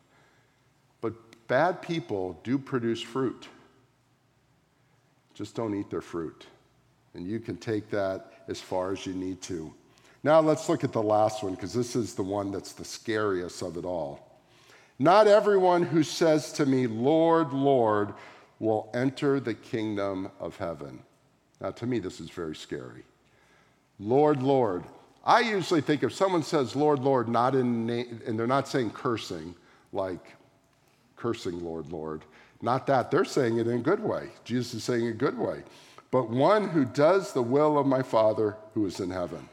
[1.02, 1.14] But
[1.48, 3.48] bad people do produce fruit.
[5.34, 6.48] Just don't eat their fruit.
[7.14, 9.74] And you can take that as far as you need to.
[10.24, 13.62] Now let's look at the last one because this is the one that's the scariest
[13.62, 14.42] of it all.
[14.98, 18.14] Not everyone who says to me, Lord, Lord,
[18.60, 21.04] will enter the kingdom of heaven.
[21.60, 23.04] Now, to me, this is very scary.
[24.00, 24.84] Lord, Lord.
[25.26, 28.92] I usually think if someone says Lord, Lord, not in name, and they're not saying
[28.92, 29.56] cursing,
[29.92, 30.36] like
[31.16, 32.24] cursing Lord, Lord,
[32.62, 33.10] not that.
[33.10, 34.30] They're saying it in a good way.
[34.44, 35.64] Jesus is saying it in a good way.
[36.12, 39.50] But one who does the will of my Father who is in heaven.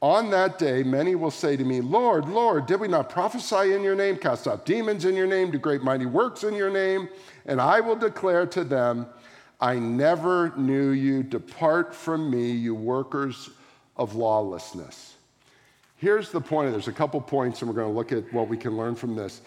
[0.00, 3.82] On that day, many will say to me, Lord, Lord, did we not prophesy in
[3.82, 7.08] your name, cast out demons in your name, do great mighty works in your name?
[7.46, 9.06] And I will declare to them,
[9.60, 11.24] I never knew you.
[11.24, 13.50] Depart from me, you workers
[13.98, 15.14] of lawlessness.
[15.96, 16.70] Here's the point.
[16.70, 19.16] There's a couple points, and we're going to look at what we can learn from
[19.16, 19.40] this.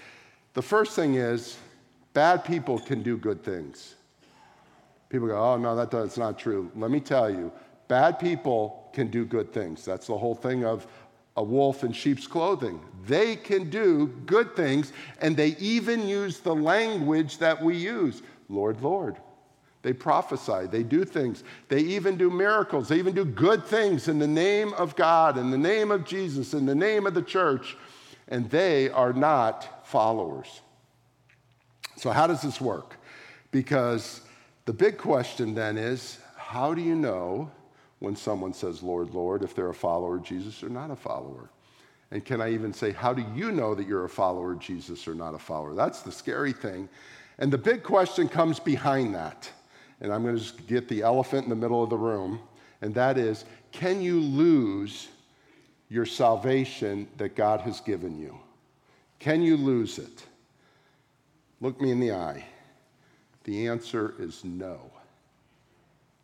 [0.53, 1.57] The first thing is,
[2.13, 3.95] bad people can do good things.
[5.09, 6.69] People go, oh, no, that, that's not true.
[6.75, 7.51] Let me tell you,
[7.87, 9.85] bad people can do good things.
[9.85, 10.87] That's the whole thing of
[11.37, 12.81] a wolf in sheep's clothing.
[13.07, 18.81] They can do good things, and they even use the language that we use Lord,
[18.81, 19.15] Lord.
[19.83, 24.19] They prophesy, they do things, they even do miracles, they even do good things in
[24.19, 27.75] the name of God, in the name of Jesus, in the name of the church,
[28.27, 30.61] and they are not followers.
[31.97, 32.97] So, how does this work?
[33.49, 34.21] Because
[34.65, 37.49] the big question then is how do you know
[37.99, 41.49] when someone says, Lord, Lord, if they're a follower of Jesus or not a follower?
[42.11, 45.07] And can I even say, how do you know that you're a follower of Jesus
[45.07, 45.73] or not a follower?
[45.73, 46.89] That's the scary thing.
[47.39, 49.49] And the big question comes behind that.
[50.01, 52.39] And I'm going to just get the elephant in the middle of the room.
[52.81, 55.07] And that is, can you lose
[55.89, 58.37] your salvation that God has given you?
[59.19, 60.25] Can you lose it?
[61.59, 62.43] Look me in the eye.
[63.43, 64.79] The answer is no.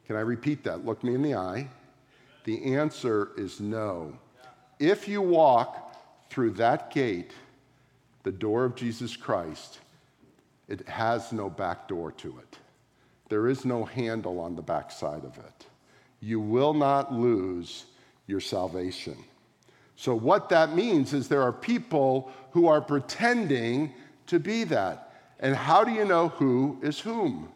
[0.08, 0.84] Can I repeat that?
[0.84, 1.68] Look me in the eye.
[2.46, 4.18] The answer is no.
[4.80, 5.96] If you walk
[6.30, 7.32] through that gate,
[8.24, 9.80] the door of Jesus Christ,
[10.68, 12.58] it has no back door to it.
[13.30, 15.66] There is no handle on the backside of it.
[16.20, 17.86] You will not lose
[18.26, 19.18] your salvation.
[19.96, 23.94] So, what that means is there are people who are pretending
[24.28, 25.12] to be that.
[25.40, 27.50] And how do you know who is whom?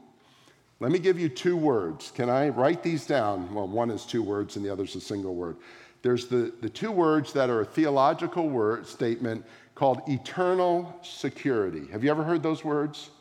[0.80, 2.12] Let me give you two words.
[2.12, 3.54] Can I write these down?
[3.54, 5.58] Well, one is two words and the other is a single word.
[6.02, 11.86] There's the, the two words that are a theological word statement called eternal security.
[11.92, 13.12] Have you ever heard those words?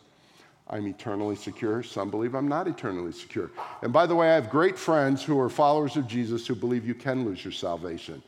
[0.70, 1.83] I'm eternally secure.
[1.83, 3.50] Some believe I'm not eternally secure.
[3.83, 6.87] And by the way, I have great friends who are followers of Jesus who believe
[6.87, 8.22] you can lose your salvation.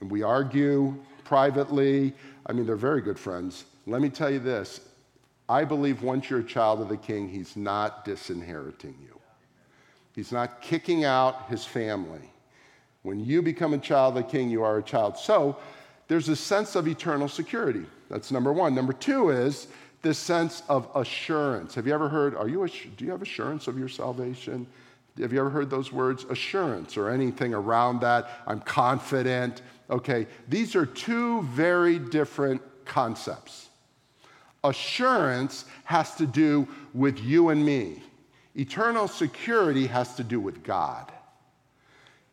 [0.00, 2.12] And we argue privately.
[2.46, 3.64] I mean, they're very good friends.
[3.86, 4.80] Let me tell you this
[5.48, 9.18] I believe once you're a child of the king, he's not disinheriting you,
[10.14, 12.30] he's not kicking out his family.
[13.02, 15.16] When you become a child of the king, you are a child.
[15.16, 15.56] So
[16.06, 17.84] there's a sense of eternal security.
[18.08, 18.74] That's number one.
[18.74, 19.66] Number two is
[20.02, 21.74] this sense of assurance.
[21.76, 24.66] Have you ever heard, are you, do you have assurance of your salvation?
[25.18, 26.24] Have you ever heard those words?
[26.24, 28.42] Assurance or anything around that?
[28.46, 29.62] I'm confident.
[29.90, 33.68] Okay, these are two very different concepts.
[34.64, 38.02] Assurance has to do with you and me,
[38.56, 41.10] eternal security has to do with God.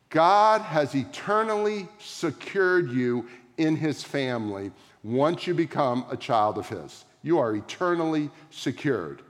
[0.10, 3.28] God has eternally secured you
[3.58, 4.72] in his family
[5.04, 7.06] once you become a child of his.
[7.22, 9.22] You are eternally secured.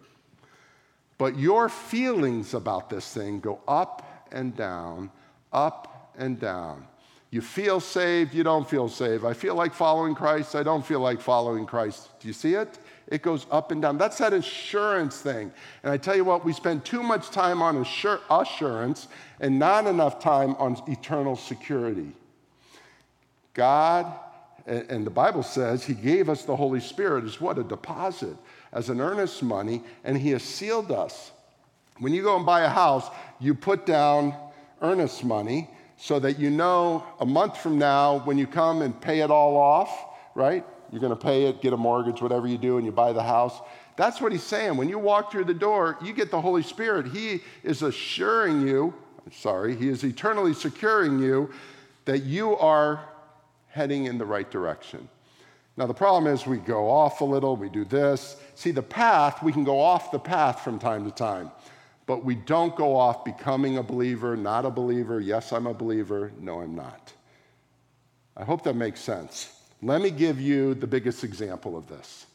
[1.18, 5.12] But your feelings about this thing go up and down,
[5.52, 6.88] up and down.
[7.32, 9.24] You feel saved, you don't feel saved.
[9.24, 12.10] I feel like following Christ, I don't feel like following Christ.
[12.20, 12.80] Do you see it?
[13.08, 13.98] It goes up and down.
[13.98, 15.52] That's that assurance thing.
[15.84, 19.08] And I tell you what, we spend too much time on assur- assurance
[19.40, 22.14] and not enough time on eternal security.
[23.54, 24.12] God,
[24.70, 27.58] and the Bible says He gave us the Holy Spirit as what?
[27.58, 28.36] A deposit,
[28.72, 31.32] as an earnest money, and He has sealed us.
[31.98, 34.36] When you go and buy a house, you put down
[34.82, 39.20] earnest money so that you know a month from now when you come and pay
[39.20, 40.64] it all off, right?
[40.92, 43.24] You're going to pay it, get a mortgage, whatever you do, and you buy the
[43.24, 43.60] house.
[43.98, 44.78] That's what he's saying.
[44.78, 47.08] When you walk through the door, you get the Holy Spirit.
[47.08, 48.94] He is assuring you,
[49.32, 51.52] sorry, he is eternally securing you
[52.06, 53.09] that you are
[53.70, 55.08] heading in the right direction.
[55.78, 58.36] Now, the problem is we go off a little, we do this.
[58.56, 61.52] See, the path, we can go off the path from time to time,
[62.06, 65.22] but we don't go off becoming a believer, not a believer.
[65.22, 66.34] Yes, I'm a believer.
[66.38, 67.14] No, I'm not.
[68.36, 69.54] I hope that makes sense.
[69.82, 72.26] Let me give you the biggest example of this.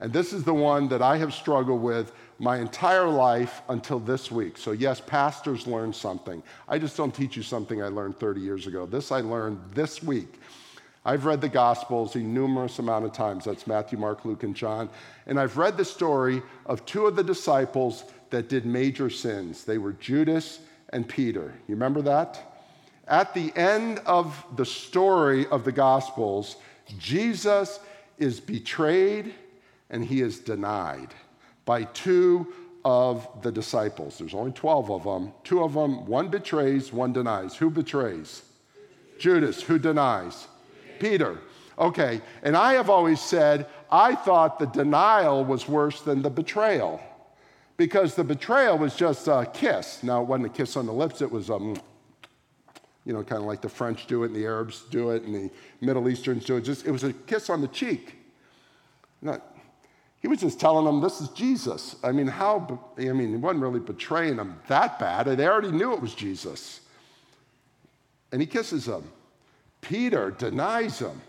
[0.00, 4.30] And this is the one that I have struggled with my entire life until this
[4.30, 4.56] week.
[4.56, 6.42] So, yes, pastors learn something.
[6.68, 8.86] I just don't teach you something I learned 30 years ago.
[8.86, 10.40] This I learned this week.
[11.04, 13.44] I've read the Gospels a numerous amount of times.
[13.44, 14.88] That's Matthew, Mark, Luke, and John.
[15.26, 19.64] And I've read the story of two of the disciples that did major sins.
[19.64, 21.54] They were Judas and Peter.
[21.66, 22.60] You remember that?
[23.06, 26.56] At the end of the story of the Gospels,
[26.98, 27.80] Jesus
[28.18, 29.34] is betrayed
[29.90, 31.14] and he is denied
[31.68, 32.50] by two
[32.82, 34.16] of the disciples.
[34.16, 35.34] There's only 12 of them.
[35.44, 37.54] Two of them, one betrays, one denies.
[37.56, 38.42] Who betrays?
[39.18, 39.60] Judas.
[39.60, 40.48] Who denies?
[40.98, 41.38] Peter.
[41.78, 47.02] Okay, and I have always said I thought the denial was worse than the betrayal
[47.76, 50.02] because the betrayal was just a kiss.
[50.02, 51.76] Now, it wasn't a kiss on the lips, it was um,
[53.04, 55.34] you know, kind of like the French do it and the Arabs do it and
[55.34, 55.50] the
[55.82, 56.62] Middle Easterns do it.
[56.62, 58.16] Just, it was a kiss on the cheek.
[59.20, 59.57] Not,
[60.20, 61.96] he was just telling them, this is Jesus.
[62.02, 65.26] I mean, how, I mean, he wasn't really betraying them that bad.
[65.26, 66.80] They already knew it was Jesus.
[68.32, 69.04] And he kisses them.
[69.80, 71.20] Peter denies him.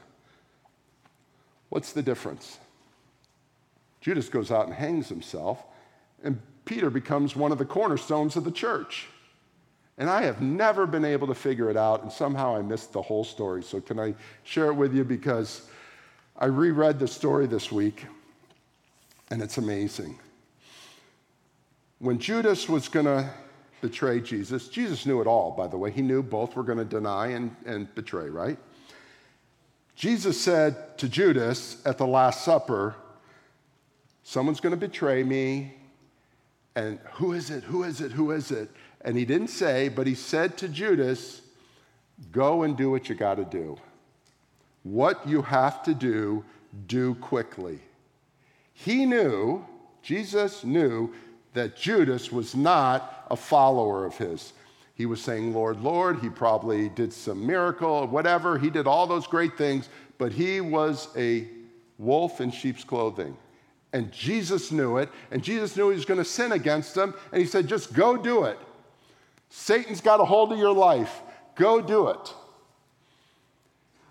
[1.70, 2.58] What's the difference?
[4.02, 5.64] Judas goes out and hangs himself,
[6.24, 9.08] and Peter becomes one of the cornerstones of the church.
[9.98, 13.02] And I have never been able to figure it out, and somehow I missed the
[13.02, 13.62] whole story.
[13.62, 15.04] So, can I share it with you?
[15.04, 15.70] Because
[16.38, 18.06] I reread the story this week,
[19.32, 20.18] and it's amazing.
[22.00, 23.30] When Judas was going to
[23.82, 25.92] betray Jesus, Jesus knew it all, by the way.
[25.92, 28.58] He knew both were going to deny and, and betray, right?
[29.96, 32.96] Jesus said to Judas at the Last Supper,
[34.24, 35.74] Someone's going to betray me.
[36.76, 37.64] And who is it?
[37.64, 38.12] Who is it?
[38.12, 38.70] Who is it?
[39.02, 41.42] And he didn't say, but he said to Judas,
[42.32, 43.78] Go and do what you got to do.
[44.84, 46.46] What you have to do,
[46.88, 47.80] do quickly.
[48.86, 49.66] He knew,
[50.02, 51.14] Jesus knew,
[51.54, 54.54] that Judas was not a follower of his.
[54.96, 56.20] He was saying, Lord, Lord.
[56.20, 58.58] He probably did some miracle, whatever.
[58.58, 61.48] He did all those great things, but he was a
[61.98, 63.36] wolf in sheep's clothing.
[63.92, 67.42] And Jesus knew it, and Jesus knew he was going to sin against him, and
[67.42, 68.60] he said, Just go do it.
[69.50, 71.22] Satan's got a hold of your life.
[71.56, 72.34] Go do it.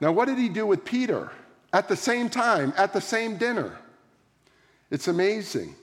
[0.00, 1.30] Now, what did he do with Peter
[1.72, 3.78] at the same time, at the same dinner?
[4.90, 5.74] It's amazing.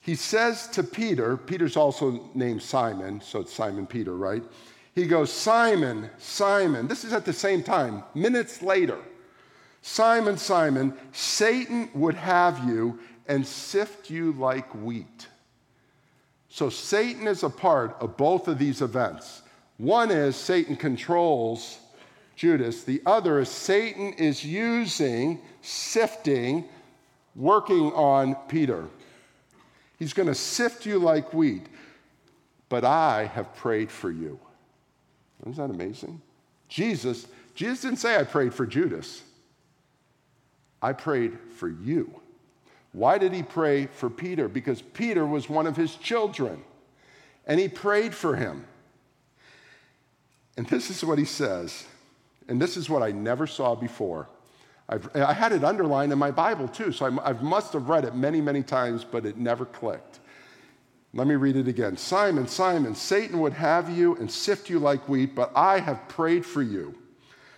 [0.00, 4.42] He says to Peter, Peter's also named Simon, so it's Simon Peter, right?
[4.94, 6.86] He goes, Simon, Simon.
[6.86, 8.98] This is at the same time, minutes later.
[9.82, 15.28] Simon, Simon, Satan would have you and sift you like wheat.
[16.48, 19.42] So Satan is a part of both of these events.
[19.76, 21.78] One is Satan controls
[22.36, 26.68] Judas, the other is Satan is using, sifting,
[27.36, 28.86] working on Peter.
[29.98, 31.66] He's going to sift you like wheat,
[32.68, 34.40] but I have prayed for you.
[35.42, 36.20] Isn't that amazing?
[36.68, 39.22] Jesus, Jesus didn't say I prayed for Judas.
[40.82, 42.20] I prayed for you.
[42.92, 44.48] Why did he pray for Peter?
[44.48, 46.62] Because Peter was one of his children,
[47.46, 48.64] and he prayed for him.
[50.56, 51.84] And this is what he says
[52.48, 54.28] and this is what I never saw before.
[54.88, 58.04] I've, i had it underlined in my Bible too, so I, I must have read
[58.04, 60.20] it many, many times, but it never clicked.
[61.12, 61.96] Let me read it again.
[61.96, 66.44] Simon, Simon, Satan would have you and sift you like wheat, but I have prayed
[66.44, 66.94] for you.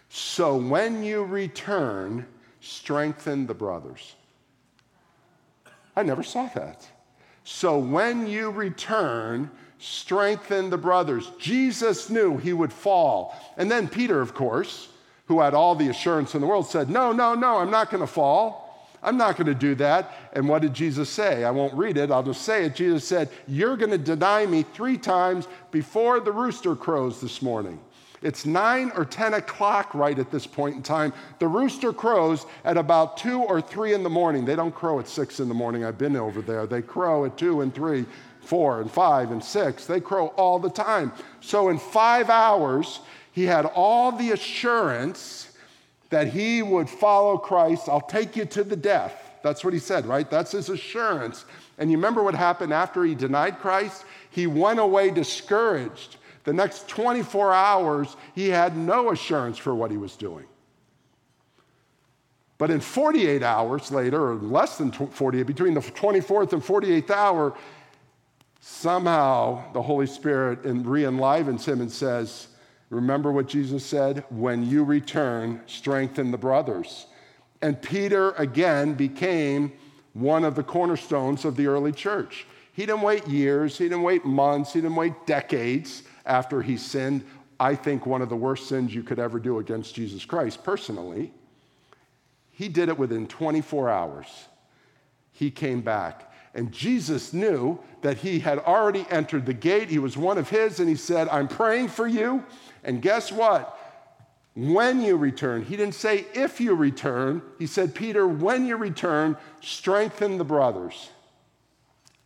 [0.08, 2.26] So when you return,
[2.60, 4.14] strengthen the brothers.
[5.96, 6.88] I never saw that.
[7.44, 11.30] So when you return, strengthen the brothers.
[11.38, 13.34] Jesus knew he would fall.
[13.56, 14.88] And then Peter, of course,
[15.28, 18.00] who had all the assurance in the world, said, No, no, no, I'm not going
[18.00, 18.66] to fall.
[19.00, 20.12] I'm not going to do that.
[20.32, 21.44] And what did Jesus say?
[21.44, 22.74] I won't read it, I'll just say it.
[22.74, 27.78] Jesus said, You're going to deny me three times before the rooster crows this morning.
[28.20, 31.12] It's nine or 10 o'clock right at this point in time.
[31.38, 34.44] The rooster crows at about two or three in the morning.
[34.44, 35.84] They don't crow at six in the morning.
[35.84, 36.66] I've been over there.
[36.66, 38.06] They crow at two and three
[38.48, 39.84] four and five and six.
[39.84, 41.12] They crow all the time.
[41.40, 43.00] So in five hours,
[43.38, 45.52] he had all the assurance
[46.10, 47.88] that he would follow Christ.
[47.88, 49.14] I'll take you to the death.
[49.44, 50.28] That's what he said, right?
[50.28, 51.44] That's his assurance.
[51.78, 54.04] And you remember what happened after he denied Christ?
[54.30, 56.16] He went away discouraged.
[56.42, 60.46] The next 24 hours, he had no assurance for what he was doing.
[62.58, 67.56] But in 48 hours later, or less than 48, between the 24th and 48th hour,
[68.58, 72.48] somehow the Holy Spirit re enlivens him and says,
[72.90, 74.24] Remember what Jesus said?
[74.30, 77.06] When you return, strengthen the brothers.
[77.60, 79.72] And Peter again became
[80.14, 82.46] one of the cornerstones of the early church.
[82.72, 87.24] He didn't wait years, he didn't wait months, he didn't wait decades after he sinned.
[87.60, 91.32] I think one of the worst sins you could ever do against Jesus Christ, personally.
[92.50, 94.26] He did it within 24 hours.
[95.32, 99.88] He came back and Jesus knew that he had already entered the gate.
[99.88, 102.44] He was one of his, and he said, I'm praying for you.
[102.84, 103.78] And guess what?
[104.54, 107.42] When you return, he didn't say if you return.
[107.58, 111.10] He said, Peter, when you return, strengthen the brothers.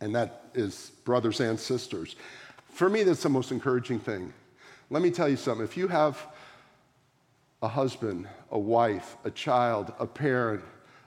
[0.01, 2.15] And that is brothers and sisters.
[2.69, 4.33] For me, that's the most encouraging thing.
[4.89, 5.63] Let me tell you something.
[5.63, 6.25] If you have
[7.61, 10.63] a husband, a wife, a child, a parent,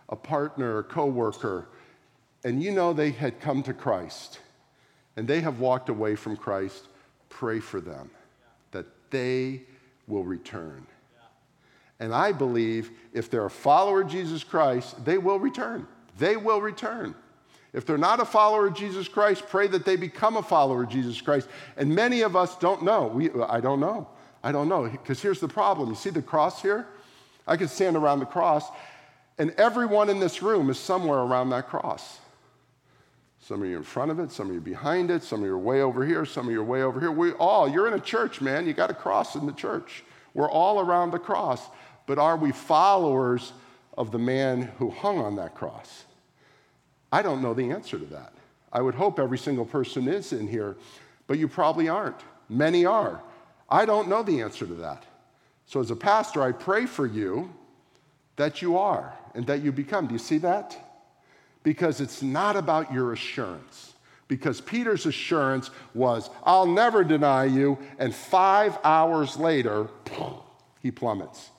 [0.09, 1.67] a partner, a coworker,
[2.45, 4.39] and you know they had come to Christ
[5.17, 6.87] and they have walked away from Christ,
[7.29, 8.11] pray for them
[9.11, 9.63] they
[10.07, 10.87] will return.
[11.99, 15.87] And I believe if they're a follower of Jesus Christ, they will return.
[16.19, 17.15] They will return.
[17.73, 20.89] If they're not a follower of Jesus Christ, pray that they become a follower of
[20.89, 21.49] Jesus Christ.
[21.77, 23.09] And many of us don't know.
[23.09, 24.09] We, I don't know.
[24.43, 24.89] I don't know.
[24.89, 25.89] Because here's the problem.
[25.89, 26.87] You see the cross here?
[27.47, 28.69] I could stand around the cross,
[29.39, 32.19] and everyone in this room is somewhere around that cross.
[33.47, 35.53] Some of you in front of it, some of you behind it, some of you
[35.53, 37.13] are way over here, some of you are way over here.
[37.13, 38.67] We all, you're in a church, man.
[38.67, 40.03] You got a cross in the church.
[40.35, 41.63] We're all around the cross.
[42.07, 43.53] But are we followers
[43.97, 46.07] of the man who hung on that cross?
[47.13, 48.33] I don't know the answer to that.
[48.73, 50.77] I would hope every single person is in here,
[51.29, 52.21] but you probably aren't.
[52.49, 53.23] Many are.
[53.71, 55.05] I don't know the answer to that.
[55.67, 57.55] So, as a pastor, I pray for you
[58.35, 60.09] that you are and that you become.
[60.09, 60.86] Do you see that?
[61.67, 63.95] Because it's not about your assurance.
[64.29, 67.77] Because Peter's assurance was, I'll never deny you.
[67.99, 69.89] And five hours later,
[70.81, 71.51] he plummets.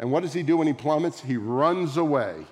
[0.00, 1.20] And what does he do when he plummets?
[1.20, 2.44] He runs away.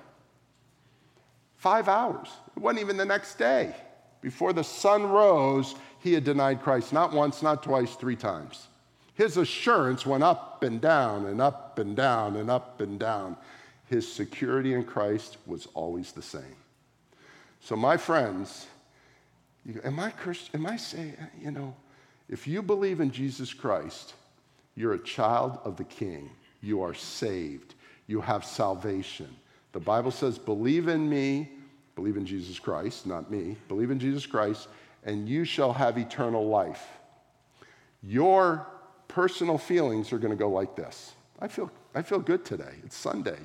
[1.56, 2.28] Five hours.
[2.56, 3.74] It wasn't even the next day.
[4.20, 8.68] Before the sun rose, he had denied Christ not once, not twice, three times.
[9.14, 13.36] His assurance went up and down and up and down and up and down.
[13.86, 16.54] His security in Christ was always the same.
[17.60, 18.66] So, my friends,
[19.64, 20.60] you, am I Christian?
[20.60, 21.74] Am I saying, uh, you know,
[22.28, 24.14] if you believe in Jesus Christ,
[24.74, 26.30] you're a child of the King.
[26.62, 27.74] You are saved.
[28.06, 29.28] You have salvation.
[29.72, 31.50] The Bible says, believe in me,
[31.94, 34.68] believe in Jesus Christ, not me, believe in Jesus Christ,
[35.04, 36.88] and you shall have eternal life.
[38.02, 38.66] Your
[39.08, 42.74] personal feelings are going to go like this I feel, I feel good today.
[42.84, 43.38] It's Sunday.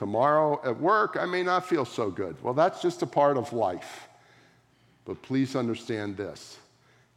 [0.00, 2.34] Tomorrow at work, I may not feel so good.
[2.42, 4.08] Well, that's just a part of life.
[5.04, 6.56] But please understand this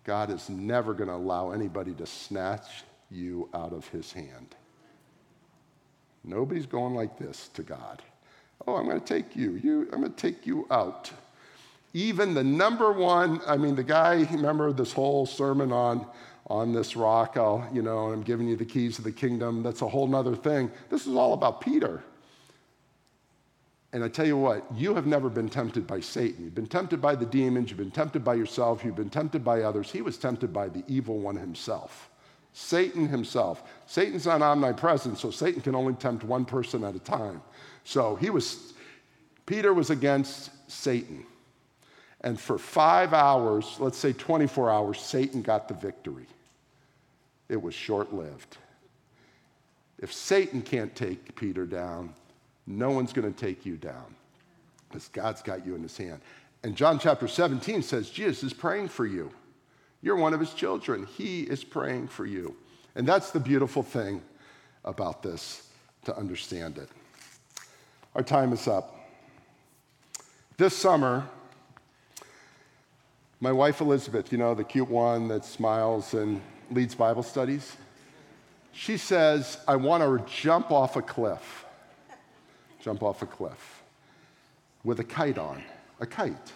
[0.03, 4.55] God is never going to allow anybody to snatch you out of his hand.
[6.25, 8.01] Nobody's going like this to God.
[8.67, 9.53] Oh, I'm going to take you.
[9.63, 11.09] you I'm going to take you out.
[11.93, 16.05] Even the number one, I mean, the guy, remember this whole sermon on,
[16.47, 19.63] on this rock, I'll, you know, I'm giving you the keys to the kingdom.
[19.63, 20.69] That's a whole nother thing.
[20.89, 22.03] This is all about Peter.
[23.93, 26.45] And I tell you what, you have never been tempted by Satan.
[26.45, 29.61] You've been tempted by the demons, you've been tempted by yourself, you've been tempted by
[29.61, 29.91] others.
[29.91, 32.09] He was tempted by the evil one himself.
[32.53, 33.63] Satan himself.
[33.85, 37.41] Satan's not omnipresent, so Satan can only tempt one person at a time.
[37.83, 38.73] So he was,
[39.45, 41.23] Peter was against Satan.
[42.21, 46.25] And for five hours, let's say 24 hours, Satan got the victory.
[47.47, 48.57] It was short lived.
[49.99, 52.15] If Satan can't take Peter down,
[52.65, 54.15] no one's going to take you down
[54.87, 56.21] because God's got you in his hand.
[56.63, 59.31] And John chapter 17 says Jesus is praying for you.
[60.01, 61.05] You're one of his children.
[61.05, 62.55] He is praying for you.
[62.95, 64.21] And that's the beautiful thing
[64.85, 65.69] about this
[66.05, 66.89] to understand it.
[68.15, 68.95] Our time is up.
[70.57, 71.27] This summer,
[73.39, 77.75] my wife Elizabeth, you know, the cute one that smiles and leads Bible studies,
[78.71, 81.62] she says, I want to jump off a cliff.
[82.83, 83.81] Jump off a cliff
[84.83, 85.63] with a kite on.
[86.01, 86.51] A kite.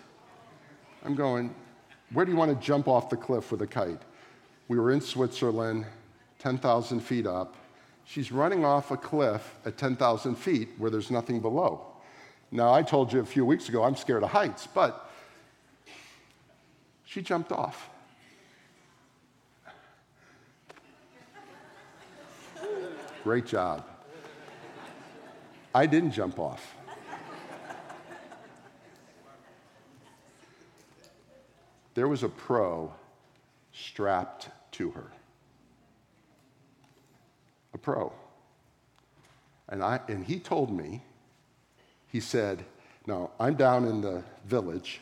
[1.06, 1.56] I'm going,
[2.12, 4.02] where do you want to jump off the cliff with a kite?
[4.68, 5.86] We were in Switzerland,
[6.40, 7.56] 10,000 feet up.
[8.04, 11.86] She's running off a cliff at 10,000 feet where there's nothing below.
[12.52, 15.10] Now, I told you a few weeks ago I'm scared of heights, but
[17.06, 17.90] she jumped off.
[23.24, 23.86] Great job.
[25.78, 26.74] I didn't jump off.
[31.94, 32.92] there was a pro
[33.72, 35.12] strapped to her.
[37.76, 38.12] A pro.
[39.70, 41.04] And, I, and he told me,
[42.08, 42.66] he said,
[43.06, 45.00] Now, I'm down in the village.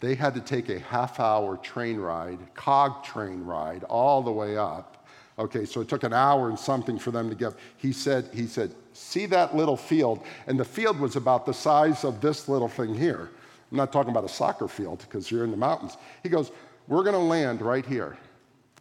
[0.00, 4.56] They had to take a half hour train ride, cog train ride, all the way
[4.56, 4.97] up.
[5.38, 7.54] Okay, so it took an hour and something for them to get.
[7.76, 10.24] He said, he said, see that little field?
[10.48, 13.30] And the field was about the size of this little thing here.
[13.70, 15.96] I'm not talking about a soccer field because you're in the mountains.
[16.22, 16.50] He goes,
[16.86, 18.16] We're going to land right here.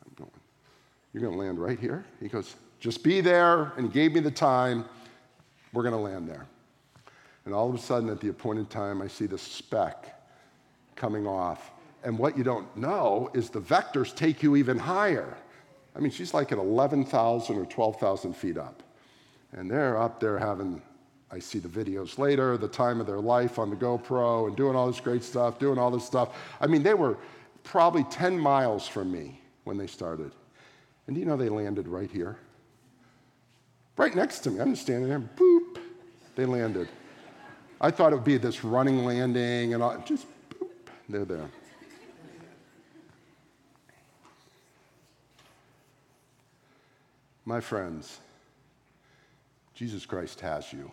[0.05, 0.31] I'm going,
[1.13, 2.05] You're going to land right here?
[2.21, 3.73] He goes, Just be there.
[3.75, 4.85] And he gave me the time.
[5.73, 6.45] We're going to land there.
[7.45, 10.21] And all of a sudden, at the appointed time, I see the speck
[10.95, 11.71] coming off.
[12.03, 15.37] And what you don't know is the vectors take you even higher.
[15.97, 18.83] I mean, she's like at 11,000 or 12,000 feet up.
[19.51, 20.81] And they're up there having
[21.29, 24.75] I see the videos later, the time of their life on the GoPro and doing
[24.75, 26.29] all this great stuff, doing all this stuff.
[26.61, 27.17] I mean, they were
[27.63, 30.31] probably 10 miles from me when they started.
[31.05, 32.37] And do you know they landed right here?
[33.97, 34.61] Right next to me.
[34.61, 35.79] I'm just standing there, boop,
[36.35, 36.87] they landed.
[37.81, 40.69] I thought it would be this running landing and all, just boop,
[41.09, 41.49] they're there.
[47.47, 48.19] My friends,
[49.73, 50.91] Jesus Christ has you.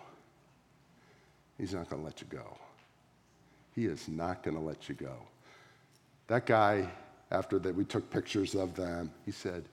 [1.58, 2.56] He's not going to let you go.
[3.74, 5.16] He is not going to let you go.
[6.28, 6.88] That guy,
[7.32, 9.64] after that we took pictures of them, he said,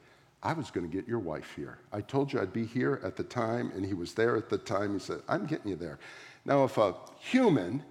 [0.42, 1.78] I was going to get your wife here.
[1.94, 4.58] I told you I'd be here at the time, and he was there at the
[4.58, 4.94] time.
[4.94, 6.00] He said, I'm getting you there.
[6.46, 7.84] Now, if a human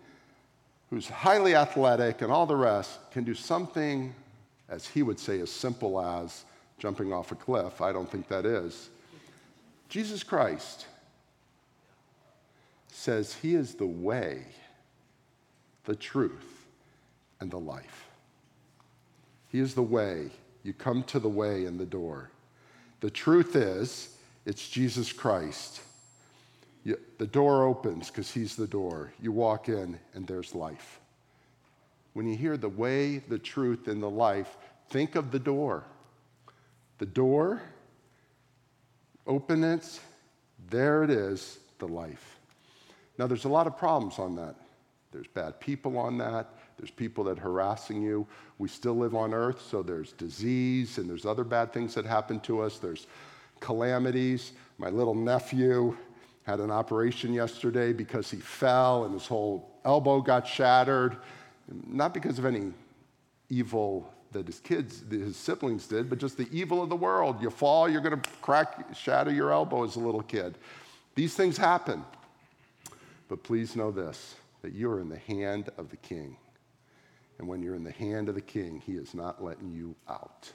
[0.90, 4.12] who's highly athletic and all the rest can do something,
[4.68, 6.44] as he would say, as simple as
[6.80, 8.88] jumping off a cliff, I don't think that is.
[9.88, 10.86] Jesus Christ
[12.88, 14.42] says he is the way,
[15.84, 16.66] the truth,
[17.38, 18.06] and the life.
[19.48, 20.30] He is the way.
[20.62, 22.30] You come to the way and the door.
[23.00, 24.16] The truth is,
[24.46, 25.80] it's Jesus Christ.
[26.84, 29.12] You, the door opens because he's the door.
[29.20, 31.00] You walk in, and there's life.
[32.14, 34.56] When you hear the way, the truth, and the life,
[34.88, 35.84] think of the door.
[37.00, 37.62] The door,
[39.26, 39.98] open it,
[40.68, 42.38] there it is, the life.
[43.16, 44.54] Now, there's a lot of problems on that.
[45.10, 46.50] There's bad people on that.
[46.76, 48.26] There's people that are harassing you.
[48.58, 52.38] We still live on earth, so there's disease and there's other bad things that happen
[52.40, 52.78] to us.
[52.78, 53.06] There's
[53.60, 54.52] calamities.
[54.76, 55.96] My little nephew
[56.42, 61.16] had an operation yesterday because he fell and his whole elbow got shattered.
[61.86, 62.74] Not because of any
[63.48, 67.42] evil that his kids, his siblings did, but just the evil of the world.
[67.42, 70.56] You fall, you're going to crack, shatter your elbow as a little kid.
[71.14, 72.04] These things happen.
[73.28, 76.36] But please know this that you are in the hand of the king.
[77.38, 80.52] And when you're in the hand of the king, he is not letting you out.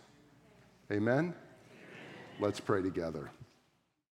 [0.92, 1.18] Amen?
[1.18, 1.34] Amen.
[2.40, 3.32] Let's pray together.